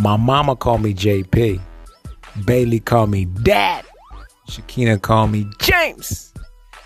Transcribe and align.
My 0.00 0.16
mama 0.16 0.54
called 0.54 0.82
me 0.82 0.94
JP. 0.94 1.60
Bailey 2.44 2.78
called 2.78 3.10
me 3.10 3.24
Dad. 3.24 3.84
Shakina 4.48 5.02
called 5.02 5.32
me 5.32 5.50
James. 5.58 6.32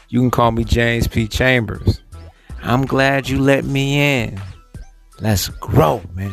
You 0.09 0.21
can 0.21 0.31
call 0.31 0.51
me 0.51 0.65
James 0.65 1.07
P. 1.07 1.29
Chambers. 1.29 2.01
I'm 2.63 2.87
glad 2.87 3.29
you 3.29 3.39
let 3.39 3.67
me 3.67 4.23
in. 4.23 4.41
Let's 5.21 5.49
grow, 5.51 6.03
man. 6.15 6.33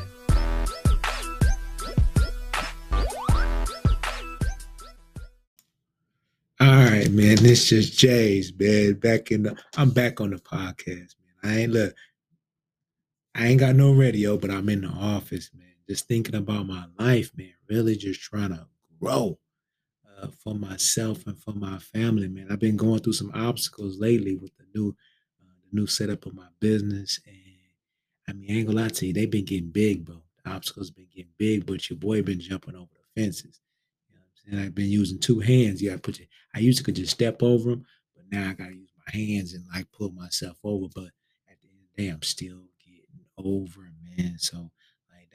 All 6.62 6.68
right, 6.68 7.10
man. 7.12 7.36
This 7.38 7.74
is 7.74 7.90
Jay's, 7.90 8.54
man. 8.58 8.94
Back 8.94 9.32
in 9.32 9.44
the 9.44 9.58
I'm 9.76 9.90
back 9.90 10.22
on 10.22 10.30
the 10.30 10.38
podcast, 10.38 11.16
man. 11.20 11.36
I 11.44 11.58
ain't 11.60 11.74
look, 11.74 11.94
I 13.36 13.48
ain't 13.48 13.60
got 13.60 13.76
no 13.76 13.92
radio, 13.92 14.38
but 14.38 14.50
I'm 14.50 14.70
in 14.70 14.82
the 14.82 14.88
office, 14.88 15.50
man. 15.54 15.69
Just 15.90 16.08
thinking 16.08 16.36
about 16.36 16.68
my 16.68 16.86
life, 17.00 17.32
man. 17.36 17.54
Really 17.68 17.96
just 17.96 18.22
trying 18.22 18.50
to 18.50 18.68
grow 19.02 19.40
uh, 20.22 20.28
for 20.44 20.54
myself 20.54 21.26
and 21.26 21.36
for 21.38 21.54
my 21.54 21.80
family, 21.80 22.28
man. 22.28 22.48
I've 22.52 22.60
been 22.60 22.78
going 22.78 23.00
through 23.00 23.14
some 23.14 23.32
obstacles 23.34 23.98
lately 23.98 24.36
with 24.36 24.56
the 24.58 24.66
new 24.76 24.90
uh, 25.42 25.54
the 25.64 25.80
new 25.80 25.88
setup 25.88 26.28
of 26.28 26.36
my 26.36 26.48
business. 26.60 27.20
And 27.26 27.36
I 28.28 28.34
mean, 28.34 28.52
I 28.52 28.60
ain't 28.60 28.68
gonna 28.68 28.82
lie 28.84 28.90
to 28.90 29.08
you, 29.08 29.14
they've 29.14 29.32
been 29.32 29.46
getting 29.46 29.72
big, 29.72 30.06
bro. 30.06 30.22
The 30.44 30.52
obstacles 30.52 30.92
been 30.92 31.08
getting 31.12 31.32
big, 31.40 31.66
but 31.66 31.90
your 31.90 31.98
boy 31.98 32.22
been 32.22 32.40
jumping 32.40 32.76
over 32.76 32.92
the 32.94 33.22
fences. 33.22 33.60
And 34.46 34.60
I've 34.60 34.76
been 34.76 34.90
using 34.90 35.20
two 35.20 35.40
hands. 35.40 35.82
Yeah, 35.82 35.92
gotta 35.92 36.02
put 36.02 36.20
your 36.20 36.28
I 36.54 36.60
used 36.60 36.78
to 36.78 36.84
could 36.84 36.96
just 36.96 37.14
step 37.14 37.42
over 37.42 37.72
them, 37.72 37.84
but 38.16 38.26
now 38.32 38.50
I 38.52 38.54
gotta 38.54 38.76
use 38.76 38.92
my 38.96 39.20
hands 39.20 39.56
and 39.56 39.64
like 39.74 39.92
pull 39.92 40.12
myself 40.12 40.58
over. 40.64 40.86
But 40.94 41.10
at 41.50 41.60
the 41.62 41.68
end 41.68 41.82
of 41.82 41.96
the 41.96 42.04
day, 42.04 42.10
I'm 42.10 42.22
still 42.22 42.62
getting 42.86 43.26
over, 43.40 43.92
man. 44.18 44.38
So 44.38 44.70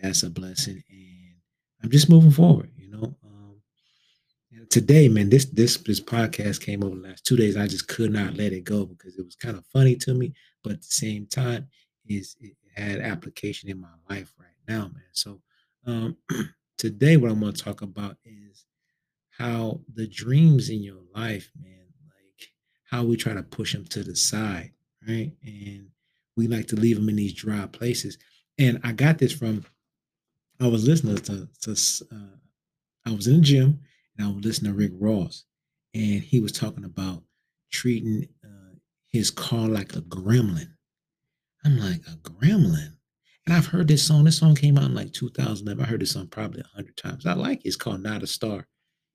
that's 0.00 0.22
a 0.22 0.30
blessing, 0.30 0.82
and 0.90 1.34
I'm 1.82 1.90
just 1.90 2.10
moving 2.10 2.30
forward. 2.30 2.70
You 2.76 2.90
know, 2.90 3.16
um, 3.24 3.56
today, 4.70 5.08
man, 5.08 5.30
this 5.30 5.46
this 5.46 5.76
this 5.78 6.00
podcast 6.00 6.60
came 6.60 6.82
over 6.82 6.96
the 6.96 7.08
last 7.08 7.24
two 7.24 7.36
days. 7.36 7.56
I 7.56 7.66
just 7.66 7.88
could 7.88 8.12
not 8.12 8.36
let 8.36 8.52
it 8.52 8.64
go 8.64 8.84
because 8.86 9.16
it 9.18 9.24
was 9.24 9.36
kind 9.36 9.56
of 9.56 9.66
funny 9.66 9.96
to 9.96 10.14
me, 10.14 10.34
but 10.62 10.72
at 10.72 10.82
the 10.82 10.86
same 10.88 11.26
time, 11.26 11.68
is 12.06 12.36
it 12.40 12.56
had 12.74 13.00
application 13.00 13.70
in 13.70 13.80
my 13.80 13.88
life 14.10 14.32
right 14.38 14.48
now, 14.68 14.82
man. 14.82 15.02
So 15.12 15.40
um, 15.86 16.16
today, 16.78 17.16
what 17.16 17.30
I'm 17.30 17.40
going 17.40 17.52
to 17.52 17.62
talk 17.62 17.82
about 17.82 18.16
is 18.24 18.66
how 19.30 19.80
the 19.92 20.06
dreams 20.06 20.70
in 20.70 20.82
your 20.82 21.00
life, 21.14 21.50
man, 21.60 21.86
like 22.08 22.48
how 22.90 23.04
we 23.04 23.16
try 23.16 23.34
to 23.34 23.42
push 23.42 23.72
them 23.72 23.84
to 23.86 24.02
the 24.02 24.16
side, 24.16 24.72
right? 25.06 25.32
And 25.44 25.88
we 26.36 26.46
like 26.48 26.66
to 26.68 26.76
leave 26.76 26.96
them 26.96 27.08
in 27.08 27.16
these 27.16 27.32
dry 27.34 27.66
places. 27.66 28.18
And 28.58 28.80
I 28.84 28.92
got 28.92 29.18
this 29.18 29.32
from 29.32 29.64
I 30.60 30.66
was 30.68 30.86
listening 30.86 31.16
to, 31.16 31.48
to 31.62 31.70
uh, 32.12 32.36
I 33.06 33.12
was 33.12 33.26
in 33.26 33.36
the 33.36 33.42
gym 33.42 33.80
and 34.16 34.26
I 34.26 34.30
was 34.30 34.44
listening 34.44 34.72
to 34.72 34.78
Rick 34.78 34.92
Ross, 34.94 35.44
and 35.94 36.22
he 36.22 36.40
was 36.40 36.52
talking 36.52 36.84
about 36.84 37.22
treating 37.72 38.28
uh, 38.44 38.76
his 39.08 39.30
car 39.30 39.68
like 39.68 39.94
a 39.96 40.00
gremlin. 40.00 40.68
I'm 41.64 41.78
like 41.78 42.02
a 42.06 42.16
gremlin. 42.18 42.94
And 43.46 43.54
I've 43.54 43.66
heard 43.66 43.88
this 43.88 44.02
song. 44.02 44.24
This 44.24 44.38
song 44.38 44.54
came 44.54 44.78
out 44.78 44.84
in 44.84 44.94
like 44.94 45.12
2011. 45.12 45.84
I 45.84 45.86
heard 45.86 46.00
this 46.00 46.12
song 46.12 46.28
probably 46.28 46.62
hundred 46.74 46.96
times. 46.96 47.26
I 47.26 47.34
like 47.34 47.60
it. 47.60 47.68
It's 47.68 47.76
called 47.76 48.02
Not 48.02 48.22
a 48.22 48.26
Star 48.26 48.66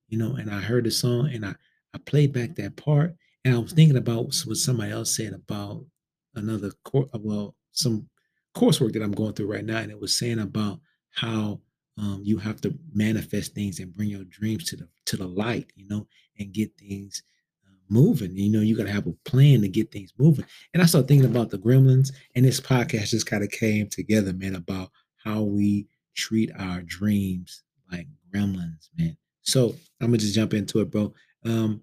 you 0.09 0.17
know, 0.17 0.35
and 0.35 0.51
I 0.51 0.59
heard 0.59 0.83
the 0.83 0.91
song 0.91 1.29
and 1.31 1.45
I, 1.45 1.53
I 1.93 1.99
played 1.99 2.33
back 2.33 2.55
that 2.55 2.75
part 2.75 3.15
and 3.45 3.55
I 3.55 3.59
was 3.59 3.71
thinking 3.71 3.97
about 3.97 4.25
what 4.45 4.57
somebody 4.57 4.91
else 4.91 5.15
said 5.15 5.33
about 5.33 5.85
another 6.35 6.71
course, 6.83 7.09
well, 7.13 7.55
some 7.71 8.09
coursework 8.55 8.93
that 8.93 9.03
I'm 9.03 9.11
going 9.11 9.33
through 9.33 9.51
right 9.51 9.63
now. 9.63 9.77
And 9.77 9.91
it 9.91 9.99
was 9.99 10.17
saying 10.17 10.39
about 10.39 10.79
how 11.11 11.59
um, 11.97 12.21
you 12.23 12.37
have 12.37 12.61
to 12.61 12.73
manifest 12.93 13.53
things 13.53 13.79
and 13.79 13.95
bring 13.95 14.09
your 14.09 14.23
dreams 14.25 14.65
to 14.65 14.77
the 14.77 14.87
to 15.05 15.17
the 15.17 15.27
light, 15.27 15.71
you 15.75 15.87
know, 15.89 16.07
and 16.37 16.53
get 16.53 16.71
things 16.77 17.21
uh, 17.67 17.75
moving. 17.89 18.35
You 18.35 18.49
know, 18.49 18.61
you 18.61 18.77
got 18.77 18.85
to 18.85 18.91
have 18.91 19.07
a 19.07 19.13
plan 19.25 19.61
to 19.61 19.67
get 19.67 19.91
things 19.91 20.13
moving. 20.17 20.45
And 20.73 20.81
I 20.81 20.85
started 20.85 21.07
thinking 21.07 21.29
about 21.29 21.49
the 21.49 21.57
gremlins, 21.57 22.11
and 22.35 22.45
this 22.45 22.61
podcast 22.61 23.09
just 23.09 23.25
kind 23.25 23.43
of 23.43 23.51
came 23.51 23.87
together, 23.89 24.33
man, 24.33 24.55
about 24.55 24.91
how 25.23 25.41
we 25.43 25.87
treat 26.15 26.51
our 26.57 26.81
dreams 26.83 27.63
like 27.91 28.07
gremlins, 28.33 28.89
man. 28.97 29.17
So 29.41 29.75
I'm 29.99 30.07
gonna 30.07 30.19
just 30.19 30.35
jump 30.35 30.53
into 30.53 30.79
it, 30.79 30.91
bro. 30.91 31.13
Um, 31.43 31.81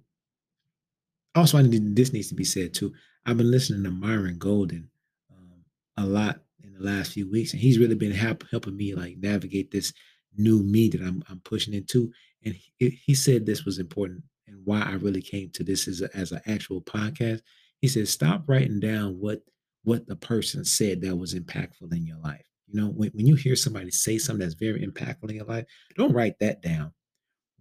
also, 1.34 1.58
I 1.58 1.62
need 1.62 1.94
this 1.94 2.12
needs 2.12 2.28
to 2.28 2.34
be 2.34 2.44
said 2.44 2.72
too. 2.72 2.94
I've 3.26 3.36
been 3.36 3.50
listening 3.50 3.82
to 3.84 3.90
Myron 3.90 4.38
Golden 4.38 4.88
um, 5.30 5.64
a 5.98 6.06
lot 6.06 6.40
the 6.78 6.84
last 6.84 7.12
few 7.12 7.30
weeks, 7.30 7.52
and 7.52 7.60
he's 7.60 7.78
really 7.78 7.94
been 7.94 8.12
help, 8.12 8.44
helping 8.50 8.76
me 8.76 8.94
like 8.94 9.16
navigate 9.18 9.70
this 9.70 9.92
new 10.36 10.62
me 10.62 10.88
that 10.88 11.00
I'm, 11.00 11.22
I'm 11.28 11.40
pushing 11.40 11.74
into. 11.74 12.12
And 12.44 12.54
he, 12.54 12.90
he 12.90 13.14
said 13.14 13.44
this 13.44 13.64
was 13.64 13.78
important 13.78 14.22
and 14.46 14.60
why 14.64 14.82
I 14.82 14.92
really 14.92 15.22
came 15.22 15.50
to 15.50 15.64
this 15.64 15.88
as 15.88 16.02
a, 16.02 16.14
as 16.16 16.32
an 16.32 16.40
actual 16.46 16.80
podcast. 16.80 17.40
He 17.80 17.88
said, 17.88 18.08
stop 18.08 18.44
writing 18.46 18.80
down 18.80 19.18
what 19.18 19.40
what 19.84 20.06
the 20.08 20.16
person 20.16 20.64
said 20.64 21.00
that 21.00 21.16
was 21.16 21.34
impactful 21.34 21.92
in 21.92 22.04
your 22.04 22.18
life. 22.18 22.44
You 22.66 22.80
know, 22.80 22.88
when, 22.88 23.10
when 23.10 23.24
you 23.24 23.36
hear 23.36 23.54
somebody 23.54 23.92
say 23.92 24.18
something 24.18 24.40
that's 24.40 24.54
very 24.54 24.84
impactful 24.84 25.30
in 25.30 25.36
your 25.36 25.44
life, 25.44 25.64
don't 25.96 26.12
write 26.12 26.38
that 26.40 26.60
down 26.60 26.92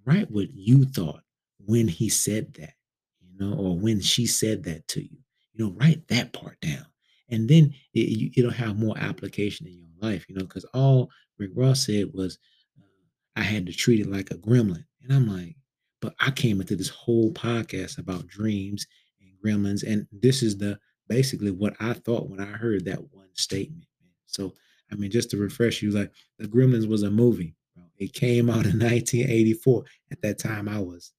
write 0.06 0.30
what 0.32 0.54
you 0.54 0.86
thought 0.86 1.22
when 1.66 1.88
he 1.88 2.10
said 2.10 2.54
that, 2.56 2.74
you 3.22 3.38
know, 3.38 3.58
or 3.58 3.78
when 3.78 4.00
she 4.00 4.26
said 4.26 4.64
that 4.64 4.88
to 4.88 5.02
you. 5.02 5.18
You 5.54 5.66
know, 5.66 5.72
write 5.72 6.08
that 6.10 6.34
part 6.34 6.60
down. 6.62 6.86
And 7.30 7.50
then 7.50 7.74
it, 7.94 8.38
it'll 8.38 8.52
have 8.52 8.78
more 8.78 8.98
application 8.98 9.68
in 9.68 9.80
your 9.80 9.90
life, 10.10 10.26
you 10.30 10.36
know, 10.36 10.46
because 10.46 10.66
all 10.74 11.10
Rick 11.38 11.52
Ross 11.56 11.86
said 11.86 12.12
was, 12.14 12.38
uh, 12.78 13.40
I 13.40 13.44
had 13.44 13.66
to 13.66 13.74
treat 13.74 14.00
it 14.00 14.12
like 14.12 14.32
a 14.32 14.36
gremlin. 14.36 14.86
And 15.04 15.12
I'm 15.12 15.28
like, 15.28 15.56
but 16.02 16.16
I 16.20 16.32
came 16.32 16.62
into 16.62 16.76
this 16.76 16.90
whole 16.90 17.32
podcast 17.32 17.98
about 17.98 18.28
dreams 18.28 18.86
and 19.22 19.32
gremlins. 19.44 19.84
And 19.84 20.08
this 20.12 20.44
is 20.44 20.58
the 20.58 20.80
basically 21.08 21.52
what 21.52 21.76
I 21.80 21.94
thought 21.94 22.30
when 22.30 22.40
I 22.40 22.46
heard 22.46 22.86
that 22.86 23.12
one 23.12 23.30
statement. 23.34 23.86
So, 24.26 24.54
I 24.92 24.96
mean, 24.96 25.12
just 25.12 25.30
to 25.32 25.38
refresh 25.38 25.82
you, 25.82 25.92
like 25.92 26.12
the 26.40 26.48
Gremlins 26.48 26.88
was 26.88 27.04
a 27.04 27.12
movie. 27.12 27.56
It 27.98 28.14
came 28.14 28.50
out 28.50 28.66
in 28.66 28.80
1984. 28.80 29.84
At 30.12 30.22
that 30.22 30.40
time, 30.40 30.68
I 30.68 30.80
was 30.80 31.14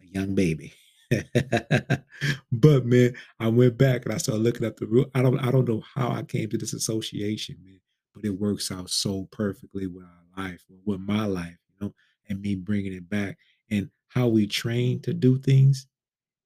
a 0.00 0.06
young 0.06 0.34
baby. 0.34 0.72
but 2.52 2.86
man, 2.86 3.14
I 3.40 3.48
went 3.48 3.78
back 3.78 4.04
and 4.04 4.14
I 4.14 4.18
started 4.18 4.42
looking 4.42 4.66
up 4.66 4.76
the 4.76 4.86
rule. 4.86 5.06
I 5.14 5.22
don't 5.22 5.38
I 5.38 5.50
don't 5.50 5.68
know 5.68 5.82
how 5.94 6.10
I 6.10 6.22
came 6.22 6.48
to 6.50 6.58
this 6.58 6.72
association, 6.72 7.56
man, 7.64 7.80
but 8.14 8.24
it 8.24 8.38
works 8.38 8.70
out 8.70 8.90
so 8.90 9.28
perfectly 9.30 9.86
with 9.86 10.04
our 10.04 10.44
life, 10.44 10.64
with 10.84 11.00
my 11.00 11.26
life, 11.26 11.58
you 11.68 11.86
know, 11.86 11.94
and 12.28 12.40
me 12.40 12.54
bringing 12.54 12.92
it 12.92 13.08
back 13.08 13.38
and 13.70 13.90
how 14.08 14.28
we 14.28 14.46
train 14.46 15.00
to 15.00 15.14
do 15.14 15.38
things, 15.38 15.86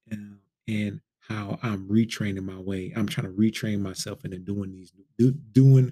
and, 0.09 0.37
and 0.67 1.01
how 1.19 1.59
I'm 1.61 1.87
retraining 1.87 2.43
my 2.43 2.57
way. 2.57 2.93
I'm 2.95 3.07
trying 3.07 3.27
to 3.27 3.33
retrain 3.33 3.81
myself 3.81 4.23
into 4.23 4.39
doing 4.39 4.71
these, 4.71 4.93
do, 5.17 5.31
doing, 5.51 5.91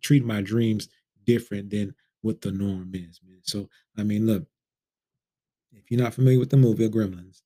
treating 0.00 0.28
my 0.28 0.40
dreams 0.40 0.88
different 1.24 1.70
than 1.70 1.94
what 2.22 2.40
the 2.40 2.52
norm 2.52 2.92
is, 2.94 3.20
man. 3.26 3.40
So, 3.42 3.68
I 3.98 4.04
mean, 4.04 4.26
look, 4.26 4.44
if 5.72 5.90
you're 5.90 6.00
not 6.00 6.14
familiar 6.14 6.38
with 6.38 6.50
the 6.50 6.56
movie 6.56 6.88
Gremlins, 6.88 7.42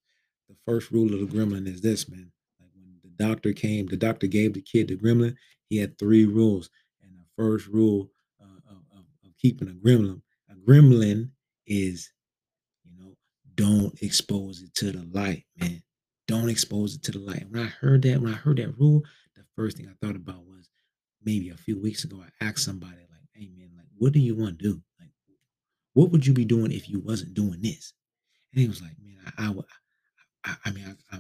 first 0.67 0.91
rule 0.91 1.13
of 1.13 1.21
the 1.21 1.37
gremlin 1.37 1.67
is 1.67 1.81
this, 1.81 2.09
man. 2.09 2.31
Like 2.61 2.71
when 2.75 2.99
the 3.03 3.25
doctor 3.25 3.53
came, 3.53 3.87
the 3.87 3.97
doctor 3.97 4.27
gave 4.27 4.55
the 4.55 4.63
kid 4.63 4.89
the 4.89 4.97
gremlin, 4.97 5.35
he 5.69 5.79
had 5.79 5.99
three 5.99 6.25
rules. 6.25 6.71
And 7.03 7.13
the 7.13 7.25
first 7.37 7.67
rule 7.67 8.11
uh, 8.41 8.71
of, 8.71 8.99
of, 8.99 9.05
keeping 9.41 9.69
a 9.69 9.73
gremlin, 9.73 10.23
a 10.51 10.55
gremlin 10.55 11.31
is, 11.67 12.11
you 12.85 12.93
know, 12.97 13.15
don't 13.55 13.95
expose 14.03 14.63
it 14.63 14.75
to 14.77 14.93
the 14.93 15.07
light, 15.13 15.45
man. 15.59 15.83
Don't 16.27 16.49
expose 16.49 16.95
it 16.95 17.03
to 17.05 17.13
the 17.13 17.19
light. 17.19 17.45
When 17.51 17.63
I 17.63 17.67
heard 17.67 18.03
that, 18.03 18.21
when 18.21 18.33
I 18.33 18.37
heard 18.37 18.57
that 18.57 18.79
rule, 18.79 19.03
the 19.37 19.45
first 19.55 19.77
thing 19.77 19.89
I 19.89 20.07
thought 20.07 20.17
about 20.17 20.47
was 20.47 20.71
maybe 21.23 21.51
a 21.51 21.57
few 21.57 21.81
weeks 21.81 22.05
ago, 22.05 22.23
I 22.23 22.45
asked 22.45 22.65
somebody, 22.65 22.97
like, 22.97 23.29
hey 23.35 23.51
man, 23.55 23.71
like, 23.77 23.87
what 23.99 24.13
do 24.13 24.21
you 24.21 24.35
want 24.35 24.59
to 24.59 24.65
do? 24.65 24.83
Like, 24.99 25.11
what 25.93 26.11
would 26.11 26.27
you 26.27 26.33
be 26.33 26.45
doing 26.45 26.73
if 26.73 26.89
you 26.89 27.01
wasn't 27.01 27.35
doing 27.35 27.61
this? 27.61 27.93
And 28.53 28.61
he 28.63 28.69
was 28.69 28.81
like, 28.81 28.97
man, 29.03 29.19
I, 29.37 29.49
I, 29.49 29.55
I, 30.45 30.57
I 30.67 30.71
mean, 30.71 30.97
I, 31.13 31.19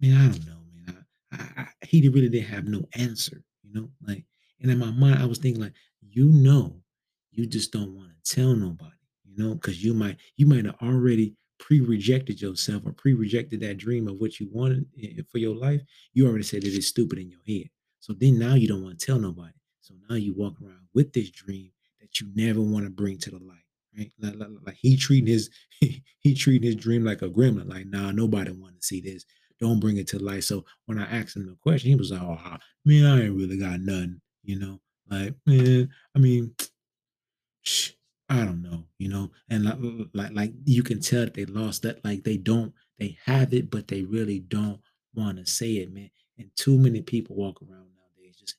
man, 0.00 0.16
I 0.16 0.28
don't 0.28 0.46
know, 0.46 0.60
man. 0.74 1.06
I, 1.32 1.36
I, 1.36 1.62
I, 1.62 1.86
he 1.86 2.08
really 2.08 2.28
didn't 2.28 2.48
have 2.48 2.66
no 2.66 2.84
answer, 2.94 3.42
you 3.62 3.72
know, 3.72 3.90
like, 4.06 4.24
and 4.60 4.70
in 4.70 4.78
my 4.78 4.90
mind, 4.90 5.22
I 5.22 5.26
was 5.26 5.38
thinking 5.38 5.62
like, 5.62 5.74
you 6.00 6.26
know, 6.30 6.82
you 7.30 7.46
just 7.46 7.72
don't 7.72 7.94
want 7.94 8.10
to 8.10 8.34
tell 8.34 8.54
nobody, 8.54 8.96
you 9.24 9.36
know, 9.42 9.54
because 9.54 9.82
you 9.84 9.94
might, 9.94 10.16
you 10.36 10.46
might 10.46 10.64
have 10.64 10.76
already 10.82 11.34
pre-rejected 11.58 12.40
yourself 12.40 12.82
or 12.86 12.92
pre-rejected 12.92 13.60
that 13.60 13.78
dream 13.78 14.08
of 14.08 14.16
what 14.16 14.40
you 14.40 14.48
wanted 14.50 14.86
eh, 15.02 15.08
eh, 15.18 15.22
for 15.30 15.38
your 15.38 15.54
life. 15.54 15.80
You 16.12 16.26
already 16.26 16.44
said 16.44 16.64
it 16.64 16.72
is 16.74 16.88
stupid 16.88 17.18
in 17.18 17.30
your 17.30 17.40
head. 17.46 17.68
So 18.00 18.12
then 18.12 18.38
now 18.38 18.54
you 18.54 18.68
don't 18.68 18.82
want 18.82 18.98
to 18.98 19.06
tell 19.06 19.18
nobody. 19.18 19.52
So 19.80 19.94
now 20.08 20.16
you 20.16 20.34
walk 20.34 20.54
around 20.62 20.86
with 20.94 21.12
this 21.12 21.30
dream 21.30 21.70
that 22.00 22.20
you 22.20 22.28
never 22.34 22.60
want 22.60 22.84
to 22.84 22.90
bring 22.90 23.18
to 23.18 23.30
the 23.30 23.38
light, 23.38 23.64
right? 23.96 24.10
Like, 24.18 24.36
like, 24.36 24.48
like 24.66 24.76
he 24.76 24.96
treating 24.96 25.28
his 25.28 25.50
he, 26.20 26.34
treating 26.34 26.66
his 26.66 26.76
dream 26.76 27.04
like 27.04 27.22
a 27.22 27.28
gremlin. 27.28 27.68
Like, 27.68 27.86
nah, 27.86 28.12
nobody 28.12 28.52
want 28.52 28.76
to 28.76 28.86
see 28.86 29.00
this. 29.00 29.24
Don't 29.60 29.80
bring 29.80 29.96
it 29.96 30.06
to 30.08 30.18
light. 30.18 30.44
So 30.44 30.64
when 30.86 30.98
I 30.98 31.04
asked 31.04 31.36
him 31.36 31.46
the 31.46 31.56
question, 31.62 31.90
he 31.90 31.96
was 31.96 32.12
like, 32.12 32.22
"Oh, 32.22 32.38
man, 32.84 33.04
I 33.06 33.24
ain't 33.24 33.36
really 33.36 33.58
got 33.58 33.80
nothing." 33.80 34.20
You 34.44 34.58
know, 34.58 34.80
like, 35.10 35.34
man, 35.46 35.90
I 36.14 36.18
mean, 36.18 36.54
shh, 37.62 37.90
I 38.28 38.44
don't 38.44 38.62
know, 38.62 38.84
you 38.98 39.08
know, 39.08 39.30
and 39.48 39.64
like 39.64 39.78
like 40.12 40.32
like 40.32 40.52
you 40.64 40.82
can 40.82 41.00
tell 41.00 41.24
that 41.24 41.34
they 41.34 41.46
lost 41.46 41.82
that 41.82 42.04
like 42.04 42.24
they 42.24 42.36
don't 42.36 42.72
they 42.98 43.18
have 43.24 43.52
it, 43.54 43.70
but 43.70 43.88
they 43.88 44.02
really 44.02 44.40
don't 44.40 44.80
want 45.14 45.38
to 45.38 45.46
say 45.46 45.72
it, 45.76 45.92
man. 45.92 46.10
And 46.38 46.50
too 46.56 46.78
many 46.78 47.02
people 47.02 47.36
walk 47.36 47.60
around 47.62 47.88
nowadays 47.96 48.36
just 48.38 48.56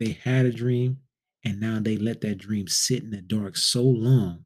they 0.00 0.12
had 0.12 0.46
a 0.46 0.52
dream 0.52 0.98
and 1.44 1.60
now 1.60 1.78
they 1.80 1.96
let 1.96 2.20
that 2.22 2.38
dream 2.38 2.66
sit 2.68 3.02
in 3.02 3.10
the 3.10 3.22
dark 3.22 3.56
so 3.56 3.82
long 3.82 4.44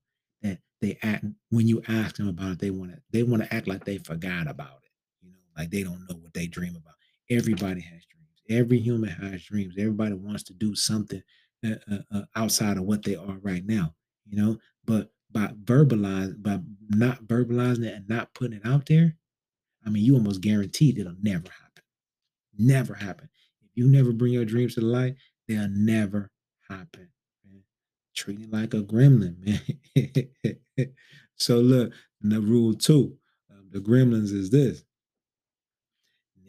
they 0.80 0.98
act 1.02 1.24
when 1.50 1.66
you 1.66 1.82
ask 1.88 2.16
them 2.16 2.28
about 2.28 2.52
it, 2.52 2.58
they 2.58 2.70
want 2.70 2.92
to 2.92 2.98
they 3.10 3.22
want 3.22 3.42
to 3.42 3.54
act 3.54 3.66
like 3.66 3.84
they 3.84 3.98
forgot 3.98 4.48
about 4.48 4.80
it, 4.84 4.90
you 5.22 5.30
know, 5.30 5.38
like 5.56 5.70
they 5.70 5.82
don't 5.82 6.06
know 6.08 6.16
what 6.16 6.34
they 6.34 6.46
dream 6.46 6.76
about. 6.76 6.94
Everybody 7.30 7.80
has 7.80 8.04
dreams. 8.06 8.42
Every 8.48 8.78
human 8.78 9.10
has 9.10 9.44
dreams. 9.44 9.74
Everybody 9.78 10.14
wants 10.14 10.42
to 10.44 10.54
do 10.54 10.74
something 10.74 11.22
uh, 11.66 11.74
uh, 11.90 11.98
uh, 12.14 12.22
outside 12.36 12.76
of 12.76 12.84
what 12.84 13.02
they 13.02 13.16
are 13.16 13.38
right 13.42 13.64
now, 13.66 13.94
you 14.26 14.40
know. 14.40 14.58
But 14.84 15.10
by 15.30 15.48
verbalizing, 15.64 16.42
by 16.42 16.60
not 16.88 17.24
verbalizing 17.24 17.84
it 17.84 17.94
and 17.94 18.08
not 18.08 18.32
putting 18.34 18.58
it 18.58 18.66
out 18.66 18.86
there, 18.86 19.16
I 19.84 19.90
mean, 19.90 20.04
you 20.04 20.14
almost 20.14 20.40
guaranteed 20.40 20.98
it'll 20.98 21.14
never 21.20 21.48
happen. 21.48 21.84
Never 22.56 22.94
happen. 22.94 23.28
If 23.62 23.70
you 23.74 23.86
never 23.88 24.12
bring 24.12 24.32
your 24.32 24.44
dreams 24.44 24.74
to 24.74 24.80
the 24.80 24.86
light, 24.86 25.16
they'll 25.46 25.68
never 25.68 26.30
happen. 26.68 27.08
Treat 28.18 28.40
it 28.40 28.52
like 28.52 28.74
a 28.74 28.82
gremlin, 28.82 29.36
man. 30.76 30.92
so 31.36 31.60
look, 31.60 31.92
the 32.20 32.40
rule 32.40 32.74
two 32.74 33.16
of 33.48 33.70
the 33.70 33.78
gremlins 33.78 34.32
is 34.32 34.50
this: 34.50 34.82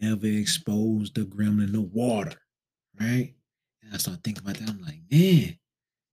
never 0.02 0.26
expose 0.26 1.12
the 1.12 1.22
gremlin 1.22 1.74
to 1.74 1.82
water, 1.82 2.42
right? 3.00 3.36
And 3.84 3.94
I 3.94 3.98
start 3.98 4.24
thinking 4.24 4.44
about 4.44 4.58
that. 4.58 4.68
I'm 4.68 4.82
like, 4.82 5.02
man, 5.12 5.60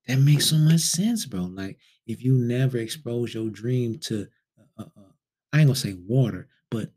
that 0.07 0.19
makes 0.19 0.51
so 0.51 0.57
much 0.57 0.81
sense, 0.81 1.25
bro. 1.25 1.45
Like, 1.45 1.79
if 2.07 2.23
you 2.23 2.35
never 2.35 2.77
expose 2.77 3.33
your 3.33 3.49
dream 3.49 3.99
to, 4.01 4.27
uh, 4.61 4.83
uh, 4.83 4.89
uh, 4.95 5.13
I 5.55 5.61
ain't 5.61 5.69
gonna 5.69 5.75
say 5.75 5.97
water, 6.07 6.49
but 6.71 6.91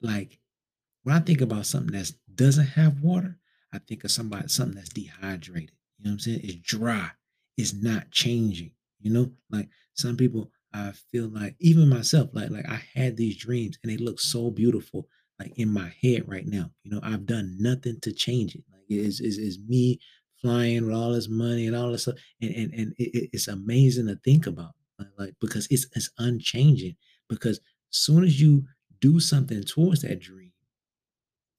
like 0.00 0.38
when 1.02 1.16
I 1.16 1.18
think 1.18 1.40
about 1.40 1.66
something 1.66 1.98
that 1.98 2.12
doesn't 2.32 2.68
have 2.68 3.02
water, 3.02 3.38
I 3.72 3.78
think 3.78 4.04
of 4.04 4.12
somebody 4.12 4.46
something 4.46 4.76
that's 4.76 4.90
dehydrated. 4.90 5.72
You 5.98 6.04
know 6.04 6.10
what 6.10 6.12
I'm 6.12 6.18
saying? 6.20 6.40
It's 6.44 6.54
dry. 6.54 7.10
It's 7.56 7.74
not 7.74 8.10
changing. 8.10 8.72
You 9.00 9.12
know, 9.12 9.32
like 9.50 9.68
some 9.94 10.16
people, 10.16 10.50
I 10.72 10.92
feel 11.12 11.28
like 11.28 11.56
even 11.60 11.88
myself, 11.88 12.30
like 12.32 12.50
like 12.50 12.68
I 12.68 12.82
had 12.94 13.16
these 13.16 13.36
dreams 13.36 13.78
and 13.82 13.92
they 13.92 13.96
look 13.96 14.20
so 14.20 14.50
beautiful, 14.50 15.08
like 15.38 15.52
in 15.56 15.68
my 15.72 15.92
head 16.02 16.28
right 16.28 16.46
now. 16.46 16.70
You 16.82 16.92
know, 16.92 17.00
I've 17.02 17.26
done 17.26 17.56
nothing 17.58 18.00
to 18.02 18.12
change 18.12 18.54
it. 18.54 18.64
Like 18.72 18.82
it's 18.88 19.20
it's, 19.20 19.38
it's 19.38 19.58
me 19.58 20.00
flying 20.40 20.86
with 20.86 20.94
all 20.94 21.12
this 21.12 21.28
money 21.28 21.66
and 21.66 21.76
all 21.76 21.90
this 21.92 22.02
stuff, 22.02 22.16
and 22.40 22.54
and, 22.54 22.74
and 22.74 22.94
it, 22.98 23.30
it's 23.32 23.48
amazing 23.48 24.06
to 24.08 24.16
think 24.24 24.46
about, 24.46 24.72
like, 24.98 25.08
like 25.18 25.34
because 25.40 25.66
it's 25.70 25.86
it's 25.94 26.10
unchanging. 26.18 26.96
Because 27.28 27.60
soon 27.90 28.24
as 28.24 28.40
you 28.40 28.66
do 29.00 29.18
something 29.20 29.62
towards 29.62 30.02
that 30.02 30.20
dream, 30.20 30.52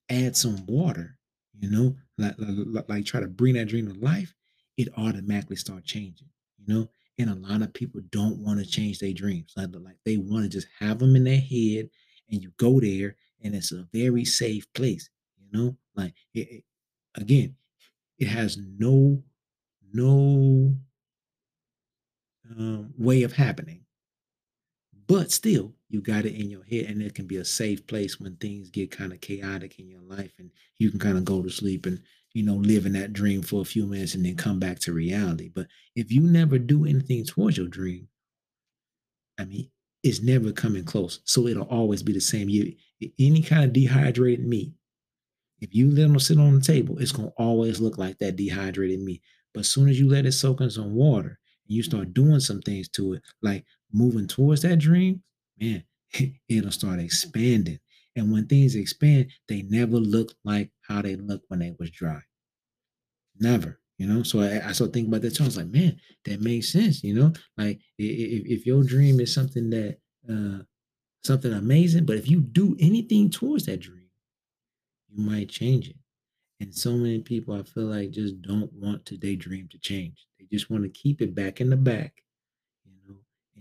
add 0.09 0.35
some 0.35 0.65
water, 0.65 1.17
you 1.59 1.69
know, 1.69 1.95
like, 2.17 2.35
like, 2.37 2.89
like 2.89 3.05
try 3.05 3.19
to 3.19 3.27
bring 3.27 3.55
that 3.55 3.67
dream 3.67 3.91
to 3.91 3.99
life, 3.99 4.33
it 4.77 4.89
automatically 4.97 5.55
start 5.55 5.85
changing, 5.85 6.29
you 6.57 6.73
know. 6.73 6.89
And 7.17 7.29
a 7.29 7.35
lot 7.35 7.61
of 7.61 7.73
people 7.73 8.01
don't 8.09 8.39
want 8.39 8.59
to 8.59 8.65
change 8.65 8.99
their 8.99 9.13
dreams. 9.13 9.53
Like, 9.55 9.69
like 9.73 9.97
they 10.05 10.17
want 10.17 10.43
to 10.43 10.49
just 10.49 10.67
have 10.79 10.99
them 10.99 11.15
in 11.15 11.23
their 11.23 11.39
head, 11.39 11.89
and 12.29 12.41
you 12.41 12.51
go 12.57 12.79
there, 12.79 13.15
and 13.43 13.55
it's 13.55 13.71
a 13.71 13.87
very 13.93 14.25
safe 14.25 14.71
place, 14.73 15.09
you 15.37 15.47
know. 15.51 15.77
Like 15.95 16.13
it, 16.33 16.49
it, 16.51 16.63
again, 17.15 17.55
it 18.19 18.27
has 18.27 18.57
no 18.57 19.23
no 19.93 20.75
um, 22.51 22.93
way 22.97 23.23
of 23.23 23.33
happening 23.33 23.85
but 25.07 25.31
still, 25.31 25.73
you 25.89 26.01
got 26.01 26.25
it 26.25 26.35
in 26.35 26.49
your 26.49 26.63
head, 26.63 26.85
and 26.85 27.01
it 27.01 27.13
can 27.13 27.27
be 27.27 27.37
a 27.37 27.45
safe 27.45 27.85
place 27.85 28.19
when 28.19 28.35
things 28.37 28.69
get 28.69 28.91
kind 28.91 29.13
of 29.13 29.21
chaotic 29.21 29.79
in 29.79 29.87
your 29.87 30.01
life, 30.01 30.33
and 30.39 30.49
you 30.79 30.89
can 30.89 30.99
kind 30.99 31.17
of 31.17 31.25
go 31.25 31.43
to 31.43 31.49
sleep 31.49 31.85
and 31.85 32.01
you 32.35 32.43
know 32.43 32.55
live 32.55 32.85
in 32.85 32.93
that 32.93 33.13
dream 33.13 33.41
for 33.41 33.61
a 33.61 33.65
few 33.65 33.85
minutes 33.87 34.13
and 34.13 34.25
then 34.25 34.35
come 34.35 34.59
back 34.59 34.77
to 34.79 34.93
reality. 34.93 35.49
But 35.49 35.67
if 35.95 36.11
you 36.11 36.21
never 36.21 36.59
do 36.59 36.85
anything 36.85 37.23
towards 37.25 37.57
your 37.57 37.69
dream, 37.69 38.09
I 39.39 39.45
mean, 39.45 39.69
it's 40.03 40.21
never 40.21 40.51
coming 40.51 40.83
close. 40.83 41.21
So 41.23 41.47
it'll 41.47 41.63
always 41.63 42.03
be 42.03 42.13
the 42.13 42.19
same. 42.19 42.49
You 42.49 42.73
any 43.17 43.41
kind 43.41 43.63
of 43.63 43.73
dehydrated 43.73 44.45
meat, 44.45 44.73
if 45.61 45.73
you 45.73 45.89
let 45.89 46.03
them 46.03 46.19
sit 46.19 46.37
on 46.37 46.55
the 46.55 46.61
table, 46.61 46.99
it's 46.99 47.13
gonna 47.13 47.31
always 47.37 47.79
look 47.79 47.97
like 47.97 48.17
that 48.19 48.35
dehydrated 48.35 49.01
meat. 49.01 49.21
But 49.53 49.61
as 49.61 49.69
soon 49.69 49.87
as 49.87 49.97
you 49.99 50.09
let 50.09 50.25
it 50.25 50.33
soak 50.33 50.59
in 50.59 50.69
some 50.69 50.93
water 50.93 51.39
and 51.67 51.75
you 51.75 51.83
start 51.83 52.13
doing 52.13 52.41
some 52.41 52.61
things 52.61 52.89
to 52.89 53.13
it, 53.13 53.21
like 53.41 53.65
moving 53.93 54.27
towards 54.27 54.61
that 54.63 54.77
dream, 54.79 55.23
man, 55.59 55.85
it'll 56.49 56.71
start 56.71 56.99
expanding. 56.99 57.79
And 58.15 58.31
when 58.31 58.47
things 58.47 58.75
expand, 58.75 59.31
they 59.47 59.61
never 59.63 59.97
look 59.97 60.33
like 60.43 60.71
how 60.81 61.01
they 61.01 61.15
look 61.15 61.43
when 61.49 61.59
they 61.59 61.75
was 61.79 61.91
dry. 61.91 62.21
Never, 63.39 63.79
you 63.97 64.07
know. 64.07 64.23
So 64.23 64.39
I, 64.39 64.67
I 64.67 64.71
started 64.71 64.93
thinking 64.93 65.07
about 65.11 65.21
that. 65.23 65.35
So 65.35 65.43
I 65.43 65.47
was 65.47 65.57
like, 65.57 65.67
man, 65.67 65.99
that 66.25 66.41
makes 66.41 66.71
sense, 66.71 67.03
you 67.03 67.13
know. 67.13 67.33
Like 67.57 67.79
if, 67.97 68.59
if 68.59 68.65
your 68.65 68.83
dream 68.83 69.19
is 69.19 69.33
something 69.33 69.69
that 69.71 69.99
uh 70.29 70.63
something 71.23 71.53
amazing, 71.53 72.05
but 72.05 72.17
if 72.17 72.29
you 72.29 72.41
do 72.41 72.75
anything 72.79 73.29
towards 73.31 73.65
that 73.67 73.79
dream, 73.81 74.09
you 75.09 75.23
might 75.23 75.49
change 75.49 75.89
it. 75.89 75.95
And 76.59 76.75
so 76.75 76.93
many 76.93 77.21
people 77.21 77.55
I 77.55 77.63
feel 77.63 77.85
like 77.85 78.11
just 78.11 78.41
don't 78.41 78.71
want 78.73 79.05
to 79.07 79.17
daydream 79.17 79.69
to 79.69 79.79
change. 79.79 80.27
They 80.39 80.45
just 80.51 80.69
want 80.69 80.83
to 80.83 80.89
keep 80.89 81.21
it 81.21 81.35
back 81.35 81.61
in 81.61 81.69
the 81.69 81.77
back 81.77 82.23
you 82.85 82.93
know, 83.07 83.17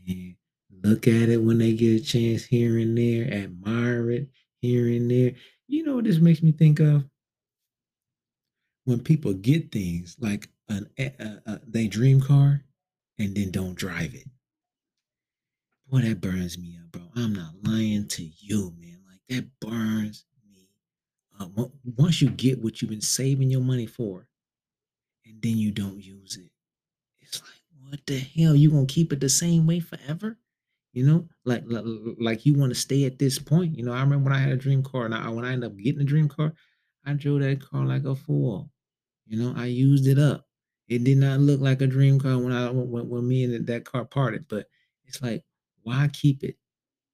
and 0.07 0.37
look 0.83 1.09
at 1.09 1.29
it 1.29 1.39
when 1.39 1.59
they 1.59 1.75
get 1.75 2.01
a 2.01 2.05
chance 2.05 2.45
here 2.45 2.79
and 2.79 2.97
there, 2.97 3.33
admire 3.33 4.11
it 4.11 4.29
here 4.65 4.89
and 4.89 5.11
there. 5.11 5.33
You 5.67 5.85
know 5.85 5.97
what 5.97 6.05
this 6.05 6.19
makes 6.19 6.43
me 6.43 6.53
think 6.53 6.81
of? 6.81 7.05
When 8.85 9.01
people 9.01 9.33
get 9.35 9.73
things 9.73 10.17
like 10.19 10.49
an 10.69 10.89
a, 10.99 11.13
a, 11.47 11.61
they 11.67 11.87
dream 11.87 12.21
car 12.21 12.63
and 13.19 13.35
then 13.35 13.51
don't 13.51 13.75
drive 13.75 14.15
it. 14.15 14.27
Boy, 15.91 16.01
that 16.01 16.21
burns 16.21 16.59
me 16.59 16.79
up, 16.83 16.91
bro. 16.93 17.03
I'm 17.15 17.35
not 17.35 17.55
lying 17.63 18.09
to 18.09 18.25
you, 18.39 18.73
man. 18.79 18.99
Like 19.09 19.21
that 19.29 19.47
burns 19.61 20.25
me. 20.51 20.69
Once 21.97 22.23
you 22.23 22.31
get 22.31 22.63
what 22.63 22.81
you've 22.81 22.91
been 22.91 23.01
saving 23.01 23.51
your 23.51 23.61
money 23.61 23.87
for, 23.87 24.29
and 25.27 25.41
then 25.43 25.59
you 25.59 25.71
don't 25.71 26.03
use 26.03 26.37
it, 26.37 26.51
it's 27.21 27.43
like 27.43 27.91
what 27.91 28.01
the 28.07 28.19
hell? 28.19 28.55
You 28.55 28.71
gonna 28.71 28.87
keep 28.87 29.13
it 29.13 29.21
the 29.21 29.29
same 29.29 29.67
way 29.67 29.81
forever? 29.81 30.39
You 30.95 31.07
know, 31.07 31.29
like 31.45 31.65
like, 31.67 31.85
like 32.21 32.47
you 32.47 32.55
want 32.55 32.71
to 32.73 32.81
stay 32.81 33.05
at 33.05 33.19
this 33.19 33.39
point. 33.39 33.77
You 33.77 33.85
know, 33.85 33.93
I 33.93 34.01
remember 34.01 34.31
when 34.31 34.39
I 34.39 34.43
had 34.43 34.53
a 34.53 34.57
dream 34.57 34.83
car, 34.83 35.05
and 35.07 35.15
I, 35.15 35.29
when 35.31 35.45
I 35.45 35.53
ended 35.53 35.71
up 35.73 35.77
getting 35.79 36.01
a 36.03 36.05
dream 36.05 36.29
car, 36.29 36.55
I 37.05 37.15
drove 37.15 37.41
that 37.41 37.61
car 37.61 37.85
like 37.85 38.05
a 38.05 38.15
fool. 38.17 38.73
You 39.27 39.39
know, 39.39 39.55
I 39.57 39.67
used 39.67 40.07
it 40.07 40.19
up. 40.19 40.49
It 40.89 41.05
did 41.05 41.19
not 41.19 41.41
look 41.41 41.61
like 41.61 41.83
a 41.83 41.87
dream 41.87 42.21
car 42.21 42.39
when 42.39 42.53
I 42.53 42.71
when, 42.71 43.09
when 43.09 43.29
me 43.29 43.45
and 43.45 43.67
that 43.67 43.85
car 43.87 44.05
parted, 44.05 44.49
but 44.49 44.69
it's 45.05 45.23
like, 45.23 45.45
why 45.83 46.09
keep 46.13 46.45
it 46.45 46.59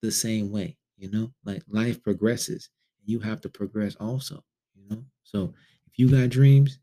the 0.03 0.13
same 0.13 0.51
way? 0.51 0.79
You 0.97 1.11
know, 1.11 1.35
like 1.45 1.63
life 1.69 2.03
progresses, 2.03 2.71
and 3.01 3.09
you 3.09 3.21
have 3.21 3.41
to 3.43 3.49
progress 3.51 3.97
also. 3.97 4.45
You 4.75 4.87
know, 4.89 5.05
so 5.23 5.55
if 5.87 5.99
you 5.99 6.11
got 6.11 6.31
dreams, 6.31 6.81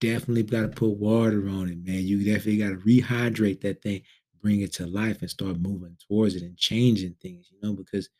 definitely 0.00 0.42
got 0.42 0.62
to 0.62 0.68
put 0.68 0.90
water 0.98 1.48
on 1.48 1.68
it, 1.68 1.78
man. 1.78 2.04
You 2.04 2.24
definitely 2.24 2.58
got 2.58 2.70
to 2.70 2.76
rehydrate 2.76 3.60
that 3.62 3.82
thing, 3.82 4.02
bring 4.44 4.60
it 4.60 4.74
to 4.74 4.86
life, 4.86 5.22
and 5.22 5.30
start 5.30 5.58
moving 5.58 5.96
towards 6.06 6.36
it 6.36 6.42
and 6.42 6.58
changing 6.58 7.14
things, 7.14 7.48
you 7.50 7.58
know, 7.62 7.72
because 7.72 8.10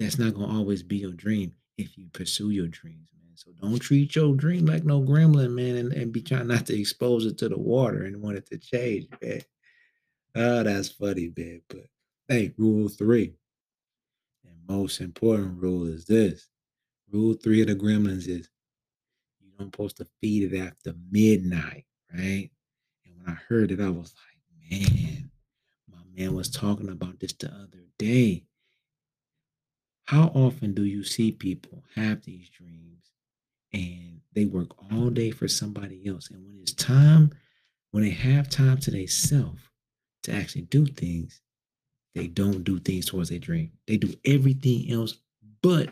that's 0.00 0.18
not 0.18 0.32
going 0.32 0.48
to 0.48 0.56
always 0.56 0.82
be 0.82 0.96
your 0.96 1.12
dream 1.12 1.54
if 1.76 1.98
you 1.98 2.06
pursue 2.14 2.48
your 2.48 2.68
dreams, 2.68 3.10
man. 3.22 3.36
So 3.36 3.52
don't 3.60 3.78
treat 3.78 4.16
your 4.16 4.34
dream 4.34 4.64
like 4.64 4.84
no 4.84 5.02
gremlin, 5.02 5.52
man, 5.54 5.76
and, 5.76 5.92
and 5.92 6.10
be 6.10 6.22
trying 6.22 6.46
not 6.46 6.64
to 6.66 6.80
expose 6.80 7.26
it 7.26 7.36
to 7.38 7.50
the 7.50 7.58
water 7.58 8.04
and 8.04 8.22
want 8.22 8.38
it 8.38 8.46
to 8.46 8.56
change, 8.56 9.08
man. 9.20 9.42
Oh, 10.34 10.62
that's 10.62 10.88
funny, 10.88 11.30
man. 11.36 11.60
But 11.68 11.86
hey, 12.28 12.54
rule 12.56 12.88
three. 12.88 13.34
And 14.46 14.56
most 14.66 15.02
important 15.02 15.60
rule 15.60 15.86
is 15.86 16.06
this. 16.06 16.48
Rule 17.10 17.34
three 17.34 17.60
of 17.60 17.66
the 17.66 17.76
gremlins 17.76 18.26
is 18.26 18.48
you 19.40 19.52
don't 19.58 19.66
supposed 19.66 19.98
to 19.98 20.06
feed 20.22 20.50
it 20.50 20.58
after 20.58 20.94
midnight, 21.10 21.84
right? 22.10 22.50
And 23.04 23.16
when 23.18 23.28
I 23.28 23.34
heard 23.34 23.70
it, 23.70 23.80
I 23.80 23.90
was 23.90 24.14
like, 24.14 24.33
man, 24.70 25.30
my 25.90 25.98
man 26.16 26.34
was 26.34 26.50
talking 26.50 26.88
about 26.88 27.20
this 27.20 27.32
the 27.34 27.48
other 27.48 27.84
day. 27.98 28.44
How 30.06 30.24
often 30.34 30.74
do 30.74 30.84
you 30.84 31.04
see 31.04 31.32
people 31.32 31.84
have 31.94 32.22
these 32.24 32.48
dreams 32.50 33.10
and 33.72 34.20
they 34.34 34.44
work 34.44 34.68
all 34.92 35.10
day 35.10 35.30
for 35.30 35.48
somebody 35.48 36.06
else? 36.06 36.30
And 36.30 36.44
when 36.44 36.58
it's 36.60 36.72
time, 36.74 37.32
when 37.90 38.04
they 38.04 38.10
have 38.10 38.48
time 38.48 38.78
to 38.78 38.90
themselves 38.90 39.62
to 40.24 40.32
actually 40.32 40.62
do 40.62 40.86
things, 40.86 41.40
they 42.14 42.26
don't 42.28 42.64
do 42.64 42.78
things 42.78 43.06
towards 43.06 43.30
their 43.30 43.38
dream. 43.38 43.72
They 43.86 43.96
do 43.96 44.14
everything 44.24 44.90
else 44.90 45.14
but 45.62 45.90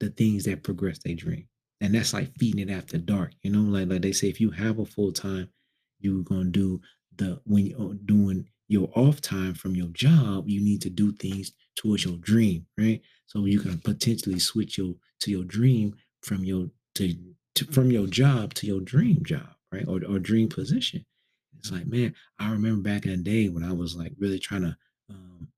the 0.00 0.10
things 0.10 0.44
that 0.44 0.62
progress 0.62 0.98
their 0.98 1.14
dream 1.14 1.48
and 1.80 1.94
that's 1.94 2.12
like 2.12 2.32
feeding 2.38 2.68
it 2.68 2.72
after 2.72 2.98
dark 2.98 3.32
you 3.42 3.50
know 3.50 3.60
like, 3.60 3.88
like 3.88 4.02
they 4.02 4.12
say 4.12 4.28
if 4.28 4.40
you 4.40 4.50
have 4.50 4.78
a 4.78 4.84
full 4.84 5.12
time 5.12 5.48
you're 6.00 6.22
gonna 6.22 6.44
do 6.44 6.80
the 7.16 7.40
when 7.44 7.66
you're 7.66 7.94
doing 7.94 8.46
your 8.68 8.90
off 8.94 9.20
time 9.20 9.54
from 9.54 9.74
your 9.74 9.88
job, 9.88 10.48
you 10.48 10.60
need 10.60 10.80
to 10.82 10.90
do 10.90 11.12
things 11.12 11.52
towards 11.76 12.04
your 12.04 12.16
dream, 12.16 12.66
right? 12.78 13.00
So 13.26 13.44
you 13.44 13.60
can 13.60 13.78
potentially 13.78 14.38
switch 14.38 14.78
your 14.78 14.94
to 15.20 15.30
your 15.30 15.44
dream 15.44 15.96
from 16.22 16.44
your 16.44 16.68
to, 16.96 17.14
to 17.56 17.64
from 17.66 17.90
your 17.90 18.06
job 18.06 18.54
to 18.54 18.66
your 18.66 18.80
dream 18.80 19.22
job, 19.24 19.48
right? 19.72 19.86
Or 19.86 20.00
or 20.08 20.18
dream 20.18 20.48
position. 20.48 21.04
It's 21.58 21.72
like, 21.72 21.86
man, 21.86 22.14
I 22.38 22.50
remember 22.50 22.82
back 22.82 23.06
in 23.06 23.10
the 23.12 23.16
day 23.16 23.48
when 23.48 23.64
I 23.64 23.72
was 23.72 23.96
like 23.96 24.12
really 24.18 24.38
trying 24.38 24.62
to 24.62 24.76
um, 25.08 25.48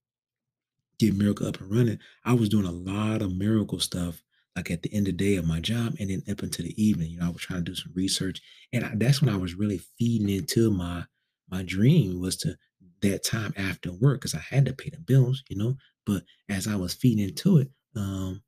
get 0.99 1.17
Miracle 1.17 1.49
up 1.49 1.61
and 1.61 1.71
running. 1.71 1.99
I 2.25 2.33
was 2.33 2.49
doing 2.49 2.67
a 2.67 2.71
lot 2.71 3.23
of 3.23 3.37
miracle 3.37 3.81
stuff, 3.81 4.23
like 4.55 4.71
at 4.71 4.83
the 4.83 4.93
end 4.93 5.09
of 5.09 5.17
the 5.17 5.25
day 5.25 5.37
of 5.37 5.47
my 5.47 5.59
job, 5.59 5.97
and 5.99 6.11
then 6.11 6.23
up 6.31 6.43
into 6.43 6.63
the 6.63 6.81
evening. 6.83 7.11
You 7.11 7.19
know, 7.19 7.27
I 7.27 7.31
was 7.31 7.43
trying 7.43 7.65
to 7.65 7.71
do 7.71 7.75
some 7.75 7.93
research, 7.95 8.41
and 8.73 8.85
I, 8.85 8.93
that's 8.95 9.21
when 9.21 9.35
I 9.35 9.37
was 9.37 9.55
really 9.55 9.81
feeding 9.99 10.29
into 10.29 10.71
my 10.71 11.05
my 11.49 11.63
dream 11.63 12.21
was 12.21 12.37
to 12.39 12.57
that 13.03 13.25
time 13.25 13.53
after 13.57 13.93
work 13.93 14.21
because 14.21 14.35
I 14.35 14.41
had 14.41 14.67
to 14.67 14.75
pay 14.75 14.91
the 14.91 15.01
bills, 15.01 15.43
you 15.49 15.57
know. 15.57 15.77
But 16.05 16.25
as 16.49 16.67
I 16.67 16.77
was 16.77 16.95
feeding 16.95 17.29
into 17.29 17.59
it, 17.59 17.71
um, 17.97 18.43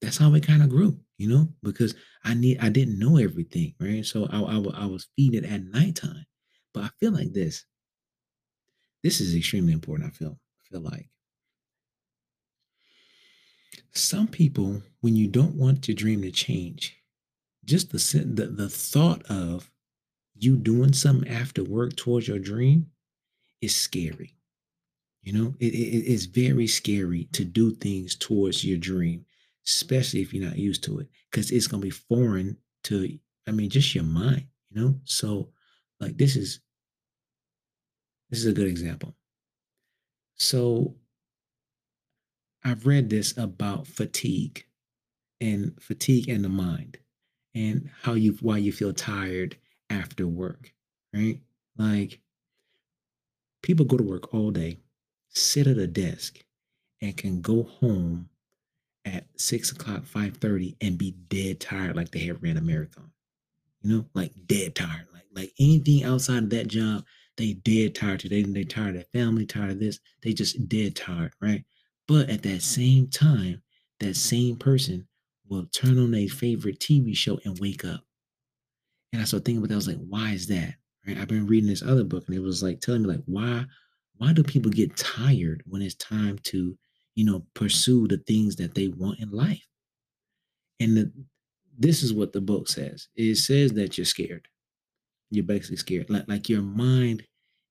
that's 0.00 0.18
how 0.18 0.32
it 0.34 0.42
kind 0.46 0.62
of 0.62 0.68
grew, 0.68 1.00
you 1.18 1.28
know, 1.28 1.48
because 1.62 1.94
I 2.24 2.34
need 2.34 2.58
I 2.60 2.68
didn't 2.68 2.98
know 2.98 3.16
everything, 3.16 3.74
right? 3.80 4.04
So 4.04 4.26
I, 4.26 4.40
I, 4.40 4.82
I 4.82 4.86
was 4.86 5.08
feeding 5.16 5.42
it 5.44 5.50
at 5.50 5.62
nighttime. 5.64 6.26
But 6.74 6.84
I 6.84 6.88
feel 7.00 7.12
like 7.12 7.32
this. 7.32 7.64
This 9.02 9.22
is 9.22 9.34
extremely 9.34 9.72
important. 9.72 10.06
I 10.12 10.12
feel 10.14 10.38
I 10.60 10.64
feel 10.68 10.80
like 10.82 11.08
some 13.94 14.28
people, 14.28 14.82
when 15.00 15.16
you 15.16 15.26
don't 15.26 15.54
want 15.56 15.88
your 15.88 15.94
dream 15.94 16.22
to 16.22 16.30
change, 16.30 16.96
just 17.64 17.90
the 17.92 17.98
the, 18.24 18.48
the 18.48 18.68
thought 18.70 19.22
of 19.24 19.72
you 20.38 20.56
doing 20.56 20.92
something 20.92 21.30
after 21.30 21.64
work 21.64 21.96
towards 21.96 22.28
your 22.28 22.38
dream 22.38 22.86
is 23.60 23.74
scary. 23.74 24.34
You 25.22 25.32
know, 25.32 25.54
it, 25.58 25.74
it, 25.74 26.12
it's 26.12 26.26
very 26.26 26.66
scary 26.66 27.28
to 27.32 27.44
do 27.44 27.72
things 27.72 28.14
towards 28.14 28.64
your 28.64 28.78
dream, 28.78 29.24
especially 29.66 30.20
if 30.20 30.32
you're 30.32 30.44
not 30.46 30.58
used 30.58 30.84
to 30.84 31.00
it, 31.00 31.08
because 31.30 31.50
it's 31.50 31.66
gonna 31.66 31.82
be 31.82 31.90
foreign 31.90 32.56
to, 32.84 33.18
I 33.46 33.50
mean, 33.50 33.70
just 33.70 33.94
your 33.94 34.04
mind. 34.04 34.46
You 34.70 34.80
know, 34.80 35.00
so 35.04 35.48
like 36.00 36.16
this 36.16 36.36
is 36.36 36.60
this 38.30 38.40
is 38.40 38.46
a 38.46 38.52
good 38.52 38.68
example. 38.68 39.14
So 40.36 40.96
I've 42.64 42.86
read 42.86 43.10
this 43.10 43.36
about 43.36 43.86
fatigue 43.86 44.66
and 45.40 45.80
fatigue 45.80 46.28
and 46.28 46.44
the 46.44 46.48
mind 46.48 46.98
and 47.54 47.90
how 48.02 48.14
you 48.14 48.36
why 48.40 48.58
you 48.58 48.72
feel 48.72 48.92
tired 48.92 49.56
after 49.90 50.26
work, 50.26 50.72
right? 51.14 51.40
Like 51.76 52.20
people 53.62 53.84
go 53.84 53.96
to 53.96 54.04
work 54.04 54.32
all 54.34 54.50
day, 54.50 54.80
sit 55.28 55.66
at 55.66 55.78
a 55.78 55.86
desk, 55.86 56.38
and 57.00 57.16
can 57.16 57.40
go 57.40 57.64
home 57.64 58.28
at 59.04 59.26
six 59.36 59.70
o'clock, 59.70 60.04
five 60.04 60.36
thirty, 60.38 60.76
and 60.80 60.98
be 60.98 61.12
dead 61.28 61.60
tired, 61.60 61.96
like 61.96 62.10
they 62.10 62.20
have 62.20 62.42
ran 62.42 62.56
a 62.56 62.60
marathon. 62.60 63.10
You 63.82 63.90
know, 63.90 64.04
like 64.14 64.32
dead 64.46 64.74
tired. 64.74 65.06
Like 65.12 65.26
like 65.34 65.52
anything 65.58 66.04
outside 66.04 66.44
of 66.44 66.50
that 66.50 66.68
job, 66.68 67.04
they 67.36 67.52
dead 67.52 67.94
tired 67.94 68.20
today. 68.20 68.42
They 68.42 68.64
tired 68.64 68.96
of 68.96 69.06
family, 69.08 69.46
tired 69.46 69.70
of 69.70 69.80
this. 69.80 70.00
They 70.22 70.32
just 70.32 70.68
dead 70.68 70.96
tired, 70.96 71.32
right? 71.40 71.64
But 72.08 72.30
at 72.30 72.42
that 72.42 72.58
mm. 72.58 72.62
same 72.62 73.08
time, 73.08 73.62
that 74.00 74.16
same 74.16 74.56
person 74.56 75.06
will 75.48 75.66
turn 75.66 75.98
on 75.98 76.10
their 76.10 76.28
favorite 76.28 76.80
TV 76.80 77.16
show 77.16 77.38
and 77.44 77.58
wake 77.60 77.84
up. 77.84 78.05
And 79.12 79.22
I 79.22 79.24
started 79.24 79.44
thinking 79.44 79.58
about 79.58 79.68
that. 79.68 79.74
I 79.74 79.76
was 79.76 79.88
like, 79.88 80.06
why 80.08 80.30
is 80.32 80.46
that? 80.48 80.74
Right? 81.06 81.18
I've 81.18 81.28
been 81.28 81.46
reading 81.46 81.68
this 81.68 81.82
other 81.82 82.04
book 82.04 82.24
and 82.26 82.36
it 82.36 82.40
was 82.40 82.62
like 82.62 82.80
telling 82.80 83.02
me 83.02 83.08
like 83.08 83.22
why 83.26 83.64
why 84.18 84.32
do 84.32 84.42
people 84.42 84.70
get 84.70 84.96
tired 84.96 85.62
when 85.66 85.82
it's 85.82 85.94
time 85.94 86.38
to, 86.44 86.76
you 87.14 87.24
know, 87.24 87.44
pursue 87.54 88.08
the 88.08 88.18
things 88.18 88.56
that 88.56 88.74
they 88.74 88.88
want 88.88 89.20
in 89.20 89.30
life? 89.30 89.66
And 90.80 90.96
the, 90.96 91.12
this 91.78 92.02
is 92.02 92.12
what 92.12 92.32
the 92.32 92.40
book 92.40 92.68
says. 92.68 93.08
It 93.14 93.36
says 93.36 93.72
that 93.74 93.98
you're 93.98 94.04
scared. 94.04 94.48
You're 95.30 95.44
basically 95.44 95.76
scared. 95.76 96.08
Like, 96.08 96.28
like 96.28 96.48
your 96.48 96.62
mind 96.62 97.24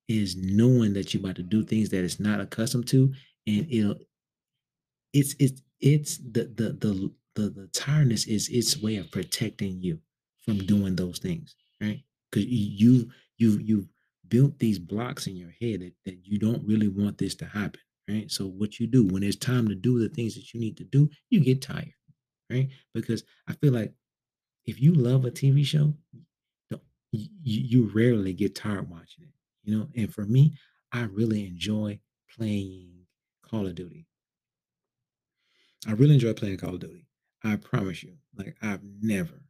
is 0.07 0.35
knowing 0.35 0.93
that 0.93 1.13
you're 1.13 1.21
about 1.21 1.35
to 1.37 1.43
do 1.43 1.63
things 1.63 1.89
that 1.89 2.03
it's 2.03 2.19
not 2.19 2.39
accustomed 2.39 2.87
to, 2.89 3.11
and 3.47 3.67
it'll 3.69 3.95
it's 5.13 5.35
it's 5.39 5.61
it's 5.79 6.17
the 6.17 6.43
the 6.55 6.77
the 6.79 7.11
the, 7.35 7.49
the 7.49 7.67
tiredness 7.73 8.27
is 8.27 8.49
its 8.49 8.81
way 8.81 8.97
of 8.97 9.11
protecting 9.11 9.81
you 9.81 9.99
from 10.45 10.59
doing 10.59 10.95
those 10.95 11.19
things, 11.19 11.55
right? 11.81 12.03
Because 12.31 12.47
you 12.47 13.11
you 13.37 13.59
you 13.59 13.89
built 14.27 14.59
these 14.59 14.79
blocks 14.79 15.27
in 15.27 15.35
your 15.35 15.51
head 15.61 15.81
that, 15.81 15.93
that 16.05 16.19
you 16.25 16.39
don't 16.39 16.65
really 16.65 16.87
want 16.87 17.17
this 17.17 17.35
to 17.35 17.45
happen, 17.45 17.79
right? 18.09 18.31
So 18.31 18.47
what 18.47 18.79
you 18.79 18.87
do 18.87 19.05
when 19.05 19.23
it's 19.23 19.35
time 19.35 19.67
to 19.67 19.75
do 19.75 19.99
the 19.99 20.09
things 20.09 20.35
that 20.35 20.53
you 20.53 20.59
need 20.59 20.77
to 20.77 20.83
do, 20.83 21.09
you 21.29 21.39
get 21.41 21.61
tired, 21.61 21.93
right? 22.49 22.69
Because 22.93 23.23
I 23.47 23.53
feel 23.53 23.73
like 23.73 23.93
if 24.65 24.81
you 24.81 24.93
love 24.93 25.25
a 25.25 25.31
TV 25.31 25.63
show, 25.65 25.93
you, 27.11 27.29
you 27.43 27.91
rarely 27.93 28.33
get 28.33 28.55
tired 28.55 28.89
watching 28.89 29.25
it, 29.25 29.33
you 29.63 29.77
know. 29.77 29.87
And 29.95 30.13
for 30.13 30.25
me, 30.25 30.57
I 30.91 31.03
really 31.03 31.45
enjoy 31.45 31.99
playing 32.35 33.05
Call 33.43 33.67
of 33.67 33.75
Duty. 33.75 34.07
I 35.87 35.91
really 35.93 36.15
enjoy 36.15 36.33
playing 36.33 36.57
Call 36.57 36.73
of 36.75 36.79
Duty. 36.79 37.07
I 37.43 37.55
promise 37.57 38.03
you, 38.03 38.17
like 38.35 38.57
I've 38.61 38.81
never 38.83 39.44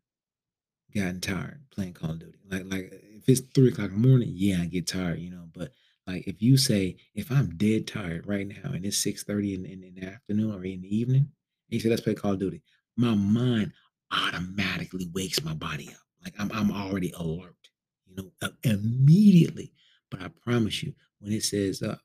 gotten 0.96 1.20
tired 1.22 1.62
playing 1.72 1.94
Call 1.94 2.12
of 2.12 2.20
Duty. 2.20 2.38
Like 2.50 2.64
like 2.66 2.90
if 2.92 3.28
it's 3.28 3.42
three 3.54 3.70
o'clock 3.70 3.92
in 3.92 4.02
the 4.02 4.08
morning, 4.08 4.32
yeah, 4.34 4.62
I 4.62 4.66
get 4.66 4.88
tired, 4.88 5.20
you 5.20 5.30
know. 5.30 5.50
But 5.54 5.72
like 6.08 6.28
if 6.28 6.42
you 6.42 6.58
say 6.58 6.98
if 7.14 7.32
I'm 7.32 7.58
dead 7.58 7.88
tired 7.88 8.28
right 8.28 8.48
now 8.48 8.72
and 8.72 8.86
it's 8.86 8.98
six 8.98 9.24
thirty 9.24 9.54
in, 9.54 9.66
in, 9.66 9.84
in, 9.84 9.96
the 9.96 10.08
afternoon 10.08 10.54
or 10.54 10.64
in 10.64 10.82
the 10.82 10.96
evening, 10.96 11.22
and 11.22 11.30
you 11.70 11.80
say 11.80 11.90
let's 11.90 12.02
play 12.02 12.16
Call 12.16 12.34
of 12.34 12.40
Duty, 12.40 12.62
my 12.98 13.14
mind 13.14 13.74
automatically 14.12 15.10
wakes 15.14 15.44
my 15.44 15.54
body 15.54 15.90
up. 15.90 16.02
Like 16.24 16.34
I'm 16.40 16.52
I'm 16.54 16.72
already 16.72 17.12
alert, 17.18 17.70
you 18.06 18.16
know, 18.16 18.32
uh, 18.42 18.50
immediately. 18.64 19.74
But 20.10 20.22
I 20.22 20.30
promise 20.44 20.82
you, 20.82 20.94
when 21.20 21.34
it 21.34 21.44
says 21.44 21.82
uh, 21.82 21.98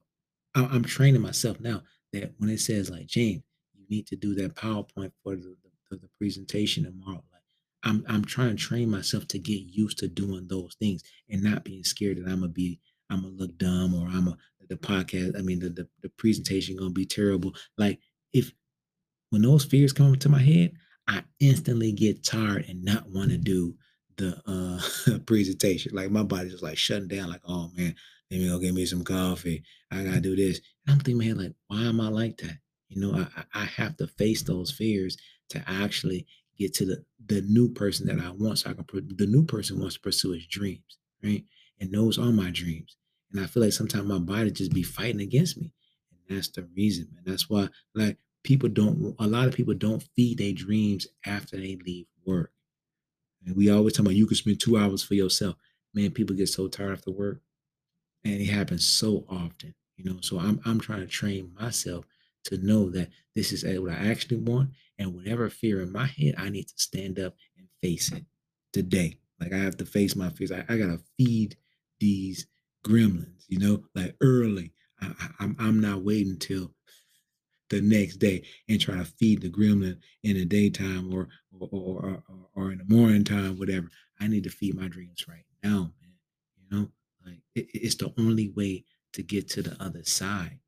I, 0.54 0.64
I'm 0.64 0.85
training 0.85 1.23
myself 1.23 1.61
now 1.61 1.82
that 2.12 2.32
when 2.38 2.50
it 2.50 2.61
says 2.61 2.90
like 2.90 3.06
James, 3.06 3.42
you 3.75 3.85
need 3.88 4.06
to 4.09 4.16
do 4.16 4.35
that 4.37 4.56
PowerPoint 4.56 5.12
for 5.23 5.37
the, 5.37 5.56
the, 5.90 5.97
the 5.97 6.09
presentation 6.18 6.85
tomorrow 6.85 7.23
I'm 7.82 8.04
I'm 8.08 8.25
trying 8.25 8.56
to 8.56 8.62
train 8.62 8.90
myself 8.90 9.26
to 9.28 9.38
get 9.38 9.60
used 9.60 9.99
to 9.99 10.08
doing 10.08 10.46
those 10.49 10.75
things 10.78 11.02
and 11.28 11.42
not 11.42 11.64
being 11.64 11.84
scared 11.84 12.18
that 12.18 12.28
I'm 12.30 12.40
gonna 12.40 12.49
be 12.49 12.80
I'm 13.10 13.22
gonna 13.22 13.34
look 13.34 13.56
dumb 13.58 13.94
or 13.94 14.08
I'm 14.08 14.28
a 14.28 14.37
the 14.68 14.76
podcast. 14.76 15.38
I 15.38 15.42
mean 15.42 15.58
the 15.58 15.70
the, 15.70 15.88
the 16.02 16.08
presentation 16.10 16.76
gonna 16.76 16.90
be 16.90 17.06
terrible. 17.06 17.54
Like 17.76 17.99
if 18.32 18.52
when 19.30 19.42
those 19.42 19.64
fears 19.64 19.92
come 19.92 20.14
into 20.14 20.28
my 20.28 20.40
head, 20.42 20.72
I 21.08 21.22
instantly 21.40 21.92
get 21.92 22.25
tired 22.25 22.66
and 22.68 22.84
not 22.84 23.10
want 23.10 23.30
to 23.30 23.38
do 23.38 23.75
the 24.16 24.40
uh 24.46 25.18
presentation. 25.26 25.94
Like 25.94 26.10
my 26.10 26.22
body's 26.22 26.52
just 26.52 26.62
like 26.62 26.78
shutting 26.78 27.08
down. 27.08 27.30
Like 27.30 27.42
oh 27.46 27.70
man, 27.76 27.94
let 28.30 28.40
me 28.40 28.49
go 28.49 28.58
get 28.58 28.75
me 28.75 28.87
some 28.87 29.04
coffee. 29.04 29.62
I 29.90 30.04
gotta 30.04 30.20
do 30.20 30.37
this. 30.37 30.60
And 30.87 30.94
I'm 30.94 31.00
thinking, 31.00 31.18
man, 31.28 31.38
like 31.38 31.52
why 31.66 31.82
am 31.82 32.00
I 32.00 32.08
like 32.08 32.38
that? 32.38 32.58
You 32.88 33.00
know, 33.00 33.26
I 33.37 33.44
I 33.54 33.64
have 33.64 33.96
to 33.99 34.06
face 34.06 34.42
those 34.42 34.70
fears 34.70 35.16
to 35.50 35.62
actually 35.66 36.26
get 36.61 36.75
to 36.75 36.85
the 36.87 37.05
the 37.26 37.43
new 37.43 37.69
person 37.73 38.07
that 38.07 38.25
I 38.25 38.31
want. 38.31 38.61
So 38.61 38.71
I 38.71 38.75
can 38.75 38.85
put 38.85 39.17
the 39.19 39.26
new 39.26 39.45
person 39.45 39.81
wants 39.81 39.95
to 39.97 40.00
pursue 40.00 40.33
his 40.33 40.47
dreams, 40.47 40.99
right? 41.25 41.45
And 41.81 41.93
those 41.93 42.19
are 42.19 42.33
my 42.33 42.50
dreams. 42.50 42.97
And 43.33 43.43
I 43.43 43.47
feel 43.47 43.62
like 43.62 43.73
sometimes 43.73 44.07
my 44.07 44.19
body 44.19 44.50
just 44.50 44.73
be 44.73 44.83
fighting 44.83 45.23
against 45.23 45.59
me. 45.59 45.73
And 46.12 46.37
that's 46.37 46.49
the 46.50 46.64
reason, 46.76 47.09
man. 47.14 47.25
That's 47.26 47.49
why 47.50 47.69
like 47.95 48.19
people 48.45 48.69
don't 48.69 49.17
a 49.19 49.26
lot 49.26 49.49
of 49.49 49.55
people 49.55 49.75
don't 49.75 50.05
feed 50.17 50.38
their 50.38 50.52
dreams 50.52 51.07
after 51.26 51.57
they 51.57 51.79
leave 51.87 52.07
work. 52.26 52.52
And 53.47 53.57
we 53.57 53.71
always 53.71 53.95
talk 53.95 54.07
about 54.07 54.14
you 54.17 54.26
can 54.26 54.37
spend 54.37 54.61
two 54.61 54.76
hours 54.79 55.02
for 55.02 55.14
yourself. 55.14 55.57
Man, 55.95 56.11
people 56.12 56.37
get 56.37 56.49
so 56.49 56.69
tired 56.69 56.93
after 56.93 57.11
work. 57.11 57.40
And 58.25 58.40
it 58.40 58.47
happens 58.47 58.87
so 58.87 59.25
often, 59.29 59.75
you 59.97 60.05
know. 60.05 60.19
So 60.23 60.38
I'm 60.38 60.61
I'm 60.64 60.81
trying 60.81 61.00
to 61.00 61.07
train 61.07 61.55
myself 61.59 62.05
to 62.44 62.59
know 62.59 62.90
that 62.90 63.11
this 63.35 63.52
is 63.52 63.64
what 63.80 63.92
I 63.92 64.11
actually 64.11 64.38
want. 64.38 64.70
And 64.99 65.14
whatever 65.14 65.49
fear 65.49 65.82
in 65.82 65.92
my 65.92 66.06
head, 66.06 66.35
I 66.37 66.50
need 66.50 66.64
to 66.64 66.75
stand 66.76 67.18
up 67.18 67.35
and 67.56 67.68
face 67.82 68.12
it 68.12 68.25
today. 68.73 69.18
Like 69.40 69.52
I 69.52 69.59
have 69.59 69.76
to 69.78 69.87
face 69.87 70.14
my 70.14 70.30
fears. 70.30 70.52
I, 70.52 70.64
I 70.68 70.76
gotta 70.76 71.00
feed 71.16 71.56
these 71.99 72.47
gremlins, 72.85 73.44
you 73.49 73.59
know, 73.59 73.85
like 73.94 74.14
early. 74.20 74.73
I, 75.00 75.06
I, 75.06 75.28
I'm 75.40 75.56
I'm 75.59 75.80
not 75.80 76.02
waiting 76.02 76.38
till 76.38 76.75
the 77.70 77.80
next 77.80 78.16
day 78.16 78.42
and 78.68 78.80
try 78.80 78.97
to 78.97 79.04
feed 79.04 79.42
the 79.42 79.49
gremlin 79.49 79.99
in 80.23 80.35
the 80.37 80.44
daytime 80.44 81.12
or 81.14 81.28
or, 81.59 81.68
or, 81.73 82.23
or, 82.28 82.49
or 82.54 82.73
in 82.73 82.78
the 82.78 82.94
morning 82.94 83.25
time, 83.25 83.59
whatever. 83.59 83.88
I 84.20 84.28
need 84.28 84.44
to 84.44 84.50
feed 84.50 84.76
my 84.76 84.88
dreams 84.88 85.26
right 85.28 85.44
now, 85.62 85.92
man. 86.00 86.14
You 86.56 86.78
know, 86.78 86.88
like 87.25 87.40
it, 87.54 87.68
it's 87.73 87.94
the 87.94 88.12
only 88.18 88.49
way 88.50 88.85
to 89.14 89.23
get 89.23 89.49
to 89.50 89.62
the 89.62 89.76
other 89.82 90.04
side. 90.04 90.60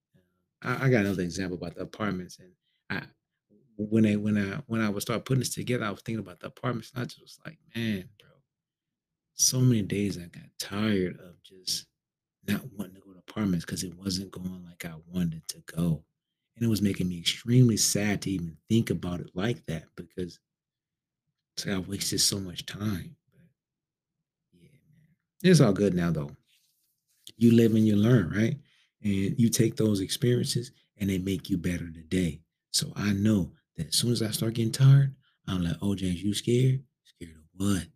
I, 0.63 0.87
I 0.87 0.91
got 0.91 1.05
another 1.05 1.23
example 1.23 1.57
about 1.57 1.75
the 1.75 1.83
apartments, 1.83 2.39
and 2.39 2.53
I 2.91 3.05
when 3.77 4.07
I 4.07 4.17
when 4.17 4.39
I 4.39 4.63
when 4.67 4.81
I 4.81 4.89
would 4.89 5.03
start 5.03 5.25
putting 5.25 5.41
this 5.41 5.55
together, 5.55 5.85
I 5.85 5.91
was 5.91 6.03
thinking 6.03 6.21
about 6.25 6.41
the 6.41 6.47
apartments, 6.49 6.93
and 6.95 7.03
I 7.03 7.07
just 7.07 7.21
was 7.21 7.39
like, 7.45 7.59
man, 7.75 8.09
bro, 8.19 8.31
so 9.35 9.61
many 9.61 9.83
days 9.83 10.19
I 10.19 10.27
got 10.27 10.45
tired 10.59 11.19
of 11.21 11.43
just 11.43 11.87
not 12.47 12.63
wanting 12.73 12.97
to 12.97 13.01
go 13.01 13.13
to 13.13 13.19
apartments 13.21 13.65
because 13.65 13.85
it 13.85 13.97
wasn't 13.97 14.31
going 14.31 14.65
like 14.65 14.85
I 14.85 14.95
wanted 15.09 15.47
to 15.49 15.63
go. 15.67 16.05
And 16.57 16.65
it 16.65 16.69
was 16.69 16.83
making 16.83 17.09
me 17.09 17.19
extremely 17.19 17.77
sad 17.77 18.23
to 18.23 18.31
even 18.31 18.57
think 18.69 18.91
about 18.91 19.21
it 19.21 19.31
like 19.35 19.65
that 19.67 19.85
because 19.97 20.39
it's 21.57 21.67
like 21.67 21.77
I 21.77 21.79
wasted 21.79 22.21
so 22.21 22.41
much 22.41 22.67
time. 22.67 23.17
But 23.33 23.43
yeah, 24.53 24.69
man. 24.69 25.17
It's 25.43 25.61
all 25.61 25.73
good 25.73 25.95
now 25.95 26.11
though. 26.11 26.31
You 27.37 27.53
live 27.53 27.75
and 27.75 27.87
you 27.87 27.97
learn, 27.97 28.31
right? 28.31 28.59
And 29.05 29.39
you 29.39 29.49
take 29.49 29.77
those 29.77 30.01
experiences 30.01 30.71
and 30.99 31.11
they 31.11 31.19
make 31.19 31.51
you 31.51 31.59
better 31.59 31.91
today. 31.91 32.41
So 32.71 32.93
I 32.97 33.13
know 33.13 33.53
that 33.77 33.89
as 33.89 33.97
soon 33.97 34.13
as 34.13 34.23
I 34.23 34.31
start 34.31 34.55
getting 34.55 34.73
tired, 34.73 35.15
I'm 35.47 35.63
like, 35.63 35.77
oh 35.83 35.95
James, 35.95 36.23
you 36.23 36.35
scared? 36.35 36.83
Scared 37.05 37.37
of 37.37 37.43
what? 37.55 37.87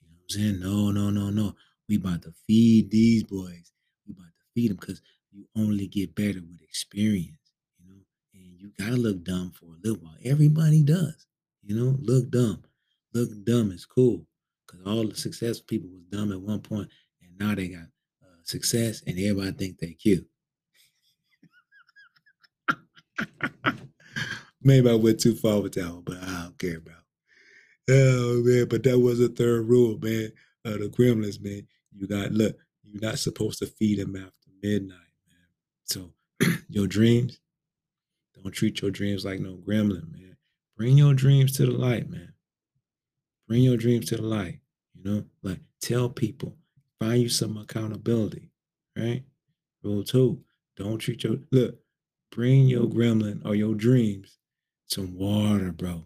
You 0.00 0.08
know 0.08 0.16
what 0.16 0.22
I'm 0.22 0.28
saying? 0.28 0.60
No, 0.60 0.90
no, 0.90 1.10
no, 1.10 1.30
no. 1.30 1.54
We 1.88 1.96
about 1.96 2.22
to 2.22 2.32
feed 2.46 2.90
these 2.90 3.24
boys. 3.24 3.72
We 4.06 4.12
about 4.12 4.26
to 4.26 4.44
feed 4.54 4.70
them 4.70 4.78
because 4.80 5.00
you 5.30 5.46
only 5.56 5.86
get 5.86 6.14
better 6.14 6.40
with 6.40 6.60
experience, 6.62 7.52
you 7.78 7.86
know. 7.88 8.00
And 8.34 8.60
you 8.60 8.72
gotta 8.78 8.96
look 8.96 9.22
dumb 9.24 9.52
for 9.52 9.66
a 9.66 9.78
little 9.82 10.02
while. 10.02 10.16
Everybody 10.24 10.82
does, 10.82 11.26
you 11.62 11.76
know. 11.76 11.96
Look 12.00 12.30
dumb. 12.30 12.62
Look 13.14 13.30
dumb 13.44 13.72
is 13.72 13.86
cool 13.86 14.26
because 14.66 14.84
all 14.86 15.06
the 15.06 15.14
successful 15.16 15.64
people 15.66 15.88
was 15.90 16.04
dumb 16.10 16.32
at 16.32 16.40
one 16.40 16.60
point, 16.60 16.88
and 17.22 17.38
now 17.38 17.54
they 17.54 17.68
got 17.68 17.86
uh, 18.22 18.42
success, 18.42 19.02
and 19.06 19.18
everybody 19.18 19.52
think 19.52 19.78
they 19.78 19.92
cute. 19.92 20.26
Maybe 24.62 24.90
I 24.90 24.94
went 24.94 25.20
too 25.20 25.34
far 25.34 25.60
with 25.60 25.74
that 25.74 25.88
one, 25.88 26.02
but 26.04 26.22
I 26.22 26.42
don't 26.42 26.58
care, 26.58 26.80
bro. 26.80 26.94
Oh 27.90 28.42
man, 28.44 28.66
but 28.68 28.82
that 28.82 28.98
was 28.98 29.20
a 29.20 29.28
third 29.28 29.66
rule, 29.66 29.98
man. 30.02 30.32
The 30.64 30.92
gremlins, 30.92 31.40
man. 31.42 31.66
You 31.92 32.06
got 32.06 32.32
look, 32.32 32.56
you're 32.82 33.00
not 33.00 33.18
supposed 33.18 33.58
to 33.60 33.66
feed 33.66 33.98
them 33.98 34.16
after 34.16 34.50
midnight, 34.62 34.98
man. 35.28 35.46
So 35.84 36.12
your 36.68 36.86
dreams, 36.86 37.40
don't 38.34 38.52
treat 38.52 38.82
your 38.82 38.90
dreams 38.90 39.24
like 39.24 39.40
no 39.40 39.56
gremlin, 39.66 40.12
man. 40.12 40.36
Bring 40.76 40.98
your 40.98 41.14
dreams 41.14 41.52
to 41.56 41.66
the 41.66 41.72
light, 41.72 42.08
man. 42.10 42.34
Bring 43.48 43.62
your 43.62 43.76
dreams 43.78 44.06
to 44.10 44.16
the 44.16 44.22
light. 44.22 44.60
You 44.94 45.04
know, 45.10 45.24
like 45.42 45.60
tell 45.80 46.08
people, 46.10 46.56
find 47.00 47.22
you 47.22 47.28
some 47.28 47.56
accountability, 47.56 48.50
right? 48.96 49.22
Rule 49.82 50.04
two, 50.04 50.42
don't 50.76 50.98
treat 50.98 51.24
your 51.24 51.36
look, 51.52 51.78
bring 52.30 52.66
your 52.66 52.86
gremlin 52.86 53.44
or 53.44 53.54
your 53.54 53.74
dreams 53.74 54.38
some 54.86 55.14
water, 55.16 55.72
bro. 55.72 55.88
You 55.90 55.94
know 55.94 56.02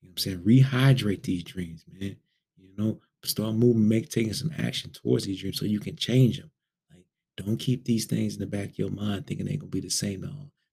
what 0.00 0.10
I'm 0.10 0.18
saying? 0.18 0.38
Rehydrate 0.40 1.22
these 1.22 1.44
dreams, 1.44 1.84
man. 1.90 2.16
You 2.56 2.68
know, 2.76 3.00
start 3.24 3.54
moving, 3.54 3.88
make 3.88 4.08
taking 4.10 4.32
some 4.34 4.52
action 4.58 4.90
towards 4.90 5.24
these 5.24 5.40
dreams 5.40 5.58
so 5.58 5.64
you 5.64 5.80
can 5.80 5.96
change 5.96 6.38
them. 6.38 6.50
Like, 6.90 7.04
don't 7.36 7.56
keep 7.58 7.84
these 7.84 8.06
things 8.06 8.34
in 8.34 8.40
the 8.40 8.46
back 8.46 8.70
of 8.70 8.78
your 8.78 8.90
mind 8.90 9.26
thinking 9.26 9.46
they're 9.46 9.56
gonna 9.56 9.70
be 9.70 9.80
the 9.80 9.90
same. 9.90 10.20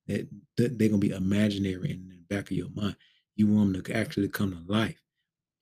That, 0.08 0.28
they're 0.58 0.90
gonna 0.90 0.98
be 0.98 1.12
imaginary 1.12 1.92
in 1.92 2.10
the 2.10 2.36
back 2.36 2.52
of 2.52 2.58
your 2.58 2.70
mind. 2.74 2.96
You 3.36 3.48
want 3.48 3.74
them 3.74 3.84
to 3.84 3.96
actually 3.96 4.28
come 4.30 4.52
to 4.52 4.72
life. 4.72 5.02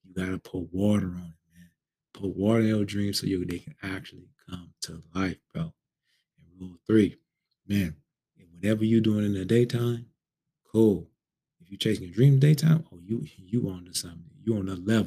You 0.04 0.14
gotta 0.14 0.38
put 0.38 0.72
water 0.72 1.06
on 1.06 1.34
it, 1.34 1.54
man. 1.54 1.70
Put 2.12 2.36
water 2.36 2.60
in 2.60 2.68
your 2.68 2.84
dreams 2.84 3.20
so 3.20 3.26
you, 3.26 3.44
they 3.44 3.60
can 3.60 3.74
actually 3.82 4.28
come 4.48 4.74
to 4.82 5.02
life, 5.14 5.38
bro. 5.54 5.62
And 6.38 6.60
rule 6.60 6.76
three, 6.86 7.16
man, 7.66 7.96
whatever 8.62 8.84
you're 8.84 9.00
doing 9.00 9.24
in 9.24 9.34
the 9.34 9.44
daytime, 9.44 10.06
cool 10.72 11.08
If 11.60 11.70
you're 11.70 11.78
chasing 11.78 12.04
your 12.04 12.14
dream 12.14 12.38
daytime, 12.38 12.84
oh, 12.92 12.98
you 13.02 13.26
you 13.36 13.68
on 13.70 13.86
to 13.86 13.94
something. 13.94 14.24
You 14.44 14.56
on 14.56 14.68
a 14.68 14.74
level. 14.76 14.86
You 14.88 14.94
know 15.04 15.06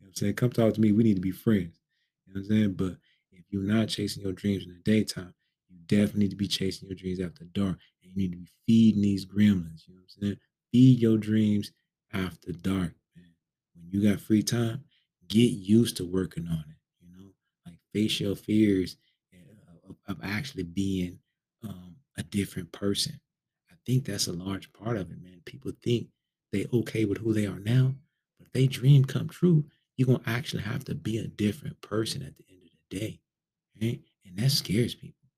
what 0.00 0.08
I'm 0.08 0.14
saying? 0.14 0.34
Come 0.34 0.50
talk 0.50 0.74
to 0.74 0.80
me. 0.80 0.92
We 0.92 1.04
need 1.04 1.16
to 1.16 1.20
be 1.22 1.32
friends. 1.32 1.80
You 2.26 2.34
know 2.34 2.40
what 2.40 2.46
I'm 2.46 2.50
saying? 2.56 2.72
But 2.74 2.96
if 3.32 3.44
you're 3.50 3.62
not 3.62 3.88
chasing 3.88 4.22
your 4.24 4.32
dreams 4.32 4.64
in 4.64 4.70
the 4.70 4.80
daytime, 4.92 5.34
you 5.68 5.78
definitely 5.86 6.20
need 6.20 6.30
to 6.30 6.36
be 6.36 6.48
chasing 6.48 6.88
your 6.88 6.96
dreams 6.96 7.20
after 7.20 7.44
dark. 7.44 7.78
And 8.02 8.12
you 8.12 8.16
need 8.16 8.32
to 8.32 8.38
be 8.38 8.48
feeding 8.66 9.02
these 9.02 9.26
gremlins. 9.26 9.88
You 9.88 9.94
know 9.96 10.00
what 10.02 10.14
I'm 10.18 10.22
saying? 10.22 10.38
Feed 10.72 11.00
your 11.00 11.18
dreams 11.18 11.72
after 12.12 12.52
dark, 12.52 12.94
man. 13.16 13.34
When 13.74 13.88
you 13.90 14.08
got 14.10 14.20
free 14.20 14.42
time, 14.44 14.84
get 15.28 15.52
used 15.52 15.98
to 15.98 16.04
working 16.06 16.48
on 16.48 16.64
it. 16.68 16.78
You 17.00 17.08
know, 17.16 17.30
like 17.66 17.78
face 17.92 18.20
your 18.20 18.36
fears 18.36 18.96
eh, 19.32 19.38
of, 19.88 19.96
of 20.08 20.18
actually 20.24 20.64
being 20.64 21.18
a 22.16 22.22
different 22.22 22.72
person 22.72 23.20
I 23.84 23.90
think 23.90 24.04
that's 24.06 24.28
a 24.28 24.32
large 24.32 24.72
part 24.72 24.96
of 24.96 25.10
it, 25.10 25.22
man. 25.22 25.42
People 25.44 25.72
think 25.82 26.08
they 26.52 26.66
okay 26.72 27.04
with 27.04 27.18
who 27.18 27.34
they 27.34 27.46
are 27.46 27.58
now, 27.58 27.94
but 28.38 28.46
if 28.46 28.52
they 28.52 28.66
dream 28.66 29.04
come 29.04 29.28
true, 29.28 29.64
you're 29.96 30.06
gonna 30.06 30.20
actually 30.26 30.62
have 30.62 30.84
to 30.86 30.94
be 30.94 31.18
a 31.18 31.26
different 31.26 31.80
person 31.82 32.22
at 32.22 32.36
the 32.36 32.44
end 32.48 32.62
of 32.64 32.70
the 32.90 32.98
day, 32.98 33.20
right? 33.82 34.00
And 34.24 34.38
that 34.38 34.50
scares 34.50 34.94
people. 34.94 35.28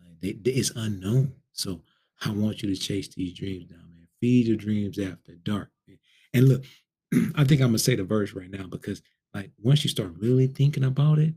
Like 0.00 0.20
they, 0.20 0.32
they, 0.32 0.50
it's 0.50 0.72
unknown. 0.74 1.34
So 1.52 1.82
I 2.24 2.30
want 2.32 2.62
you 2.62 2.74
to 2.74 2.80
chase 2.80 3.08
these 3.08 3.34
dreams 3.34 3.70
down, 3.70 3.94
man. 3.94 4.08
Feed 4.20 4.46
your 4.48 4.56
dreams 4.56 4.98
after 4.98 5.34
dark. 5.42 5.70
Man. 5.86 5.98
And 6.34 6.48
look, 6.48 6.64
I 7.36 7.44
think 7.44 7.60
I'm 7.60 7.68
gonna 7.68 7.78
say 7.78 7.94
the 7.94 8.04
verse 8.04 8.32
right 8.32 8.50
now 8.50 8.66
because, 8.66 9.00
like, 9.32 9.52
once 9.58 9.84
you 9.84 9.90
start 9.90 10.14
really 10.18 10.48
thinking 10.48 10.84
about 10.84 11.20
it, 11.20 11.34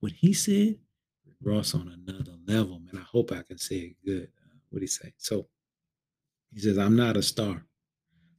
what 0.00 0.12
he 0.12 0.32
said, 0.32 0.76
Ross 1.42 1.74
on 1.74 1.88
another 2.06 2.32
level, 2.46 2.80
man. 2.80 3.00
I 3.02 3.06
hope 3.10 3.32
I 3.32 3.42
can 3.42 3.58
say 3.58 3.76
it 3.76 3.96
good. 4.04 4.28
Uh, 4.44 4.56
what 4.70 4.82
he 4.82 4.88
say? 4.88 5.12
So 5.16 5.46
he 6.52 6.60
says, 6.60 6.78
I'm 6.78 6.96
not 6.96 7.16
a 7.16 7.22
star. 7.22 7.64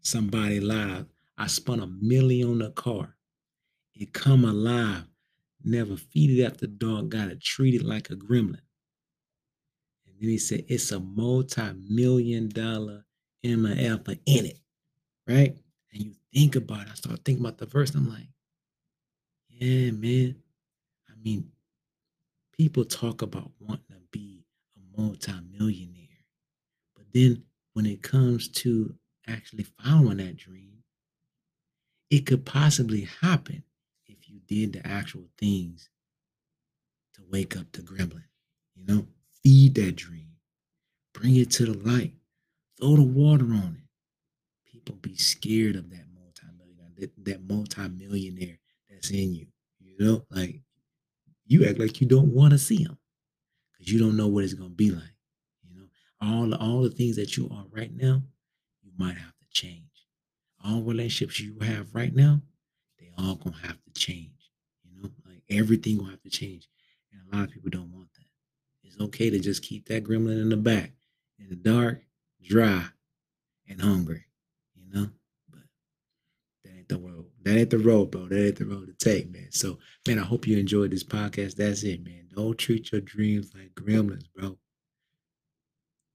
Somebody 0.01 0.59
live. 0.59 1.05
I 1.37 1.47
spun 1.47 1.79
a 1.79 1.87
million 1.87 2.51
on 2.51 2.59
the 2.59 2.71
car. 2.71 3.15
It 3.95 4.13
come 4.13 4.45
alive. 4.45 5.05
Never 5.63 5.95
feed 5.95 6.39
it 6.39 6.43
after 6.45 6.67
dog. 6.67 7.09
Gotta 7.09 7.35
treat 7.35 7.75
it 7.75 7.83
like 7.83 8.09
a 8.09 8.15
gremlin. 8.15 8.61
And 10.05 10.15
then 10.19 10.29
he 10.29 10.37
said, 10.37 10.65
it's 10.67 10.91
a 10.91 10.99
multi-million 10.99 12.49
dollar 12.49 13.05
MF 13.43 14.19
in 14.25 14.45
it. 14.45 14.59
Right? 15.27 15.55
And 15.93 16.03
you 16.03 16.13
think 16.33 16.55
about 16.55 16.87
it. 16.87 16.89
I 16.91 16.95
start 16.95 17.19
thinking 17.23 17.43
about 17.43 17.57
the 17.57 17.65
verse. 17.65 17.93
I'm 17.93 18.09
like, 18.09 18.27
yeah, 19.49 19.91
man. 19.91 20.35
I 21.09 21.13
mean, 21.23 21.51
people 22.61 22.85
talk 22.85 23.23
about 23.23 23.49
wanting 23.59 23.83
to 23.89 24.01
be 24.11 24.45
a 24.77 25.01
multi-millionaire. 25.01 26.27
But 26.95 27.05
then 27.11 27.41
when 27.73 27.87
it 27.87 28.03
comes 28.03 28.47
to 28.49 28.93
actually 29.27 29.65
following 29.83 30.17
that 30.17 30.37
dream, 30.37 30.83
it 32.11 32.27
could 32.27 32.45
possibly 32.45 33.07
happen 33.19 33.63
if 34.05 34.29
you 34.29 34.41
did 34.47 34.73
the 34.73 34.87
actual 34.87 35.23
things 35.39 35.89
to 37.15 37.23
wake 37.31 37.57
up 37.57 37.71
the 37.71 37.81
gremlin. 37.81 38.25
You 38.75 38.85
know, 38.85 39.07
feed 39.43 39.73
that 39.75 39.95
dream, 39.95 40.33
bring 41.15 41.37
it 41.37 41.49
to 41.53 41.65
the 41.65 41.89
light, 41.89 42.13
throw 42.79 42.95
the 42.95 43.01
water 43.01 43.45
on 43.45 43.79
it. 43.79 44.71
People 44.71 44.97
be 45.01 45.15
scared 45.15 45.77
of 45.77 45.89
that 45.89 46.05
multi-millionaire, 46.13 46.93
that, 46.99 47.25
that 47.25 47.49
multi-millionaire 47.49 48.59
that's 48.87 49.09
in 49.09 49.33
you. 49.33 49.47
You 49.79 49.95
know, 49.97 50.25
like 50.29 50.61
you 51.51 51.65
act 51.65 51.79
like 51.79 52.01
you 52.01 52.07
don't 52.07 52.33
want 52.33 52.51
to 52.51 52.57
see 52.57 52.83
them 52.83 52.97
because 53.73 53.91
you 53.91 53.99
don't 53.99 54.17
know 54.17 54.27
what 54.27 54.43
it's 54.43 54.53
gonna 54.53 54.69
be 54.69 54.91
like 54.91 55.15
You 55.63 55.75
know, 55.75 55.87
all 56.21 56.53
all 56.55 56.81
the 56.81 56.89
things 56.91 57.15
that 57.17 57.37
you 57.37 57.49
are 57.51 57.65
right 57.71 57.93
now, 57.93 58.23
you 58.81 58.91
might 58.97 59.17
have 59.17 59.37
to 59.37 59.45
change. 59.51 60.07
All 60.63 60.81
relationships 60.83 61.39
you 61.39 61.59
have 61.61 61.93
right 61.93 62.13
now, 62.13 62.41
they 62.99 63.11
all 63.17 63.35
gonna 63.35 63.57
have 63.57 63.81
to 63.83 63.91
change. 63.91 64.51
You 64.83 65.01
know, 65.01 65.09
like 65.25 65.43
everything 65.49 65.97
will 65.97 66.05
have 66.05 66.21
to 66.23 66.29
change, 66.29 66.69
and 67.11 67.21
a 67.33 67.35
lot 67.37 67.47
of 67.47 67.53
people 67.53 67.69
don't 67.69 67.91
want 67.91 68.13
that. 68.13 68.25
It's 68.83 68.99
okay 68.99 69.29
to 69.29 69.39
just 69.39 69.63
keep 69.63 69.87
that 69.87 70.03
gremlin 70.03 70.41
in 70.41 70.49
the 70.49 70.57
back, 70.57 70.93
in 71.39 71.49
the 71.49 71.55
dark, 71.55 72.03
dry, 72.43 72.87
and 73.67 73.81
hungry. 73.81 74.25
You 74.75 74.85
know, 74.93 75.11
but 75.49 75.61
that 76.63 76.71
ain't 76.75 76.89
the 76.89 76.97
road. 76.99 77.20
That 77.43 77.57
ain't 77.57 77.69
the 77.71 77.79
road, 77.79 78.11
bro. 78.11 78.27
That 78.27 78.45
ain't 78.45 78.55
the 78.57 78.65
road 78.65 78.87
to 78.87 78.93
take, 78.93 79.31
man. 79.31 79.47
So, 79.51 79.79
man, 80.07 80.19
I 80.19 80.23
hope 80.23 80.47
you 80.47 80.57
enjoyed 80.57 80.91
this 80.91 81.03
podcast. 81.03 81.55
That's 81.55 81.83
it, 81.83 82.03
man. 82.03 82.27
Don't 82.35 82.57
treat 82.57 82.91
your 82.91 83.01
dreams 83.01 83.51
like 83.55 83.73
gremlins, 83.73 84.25
bro. 84.35 84.57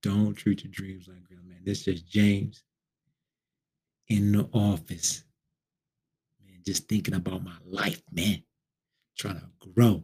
Don't 0.03 0.35
treat 0.35 0.63
your 0.63 0.71
dreams 0.71 1.09
like 1.09 1.23
real, 1.29 1.41
man. 1.45 1.63
This 1.65 1.89
is 1.89 2.03
James 2.03 2.63
in 4.09 4.33
the 4.33 4.49
office. 4.53 5.25
Man, 6.45 6.61
just 6.65 6.89
thinking 6.89 7.15
about 7.15 7.43
my 7.43 7.57
life, 7.65 8.03
man. 8.13 8.43
Trying 9.19 9.41
to 9.41 9.49
grow. 9.75 9.85
You 9.85 9.93
know 9.93 10.03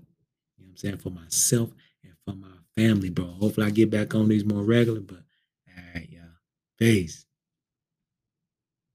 what 0.57 0.71
I'm 0.71 0.77
saying? 0.77 0.99
For 0.99 1.11
myself 1.11 1.71
and 2.03 2.15
for 2.27 2.35
my 2.35 2.49
family, 2.77 3.11
bro. 3.11 3.27
Hopefully 3.27 3.67
I 3.67 3.71
get 3.71 3.91
back 3.91 4.15
on 4.15 4.29
these 4.29 4.45
more 4.45 4.65
regular, 4.65 5.01
but 5.01 5.23
all 5.69 5.85
right, 5.95 6.09
y'all. 6.11 6.23
Peace. 6.79 7.27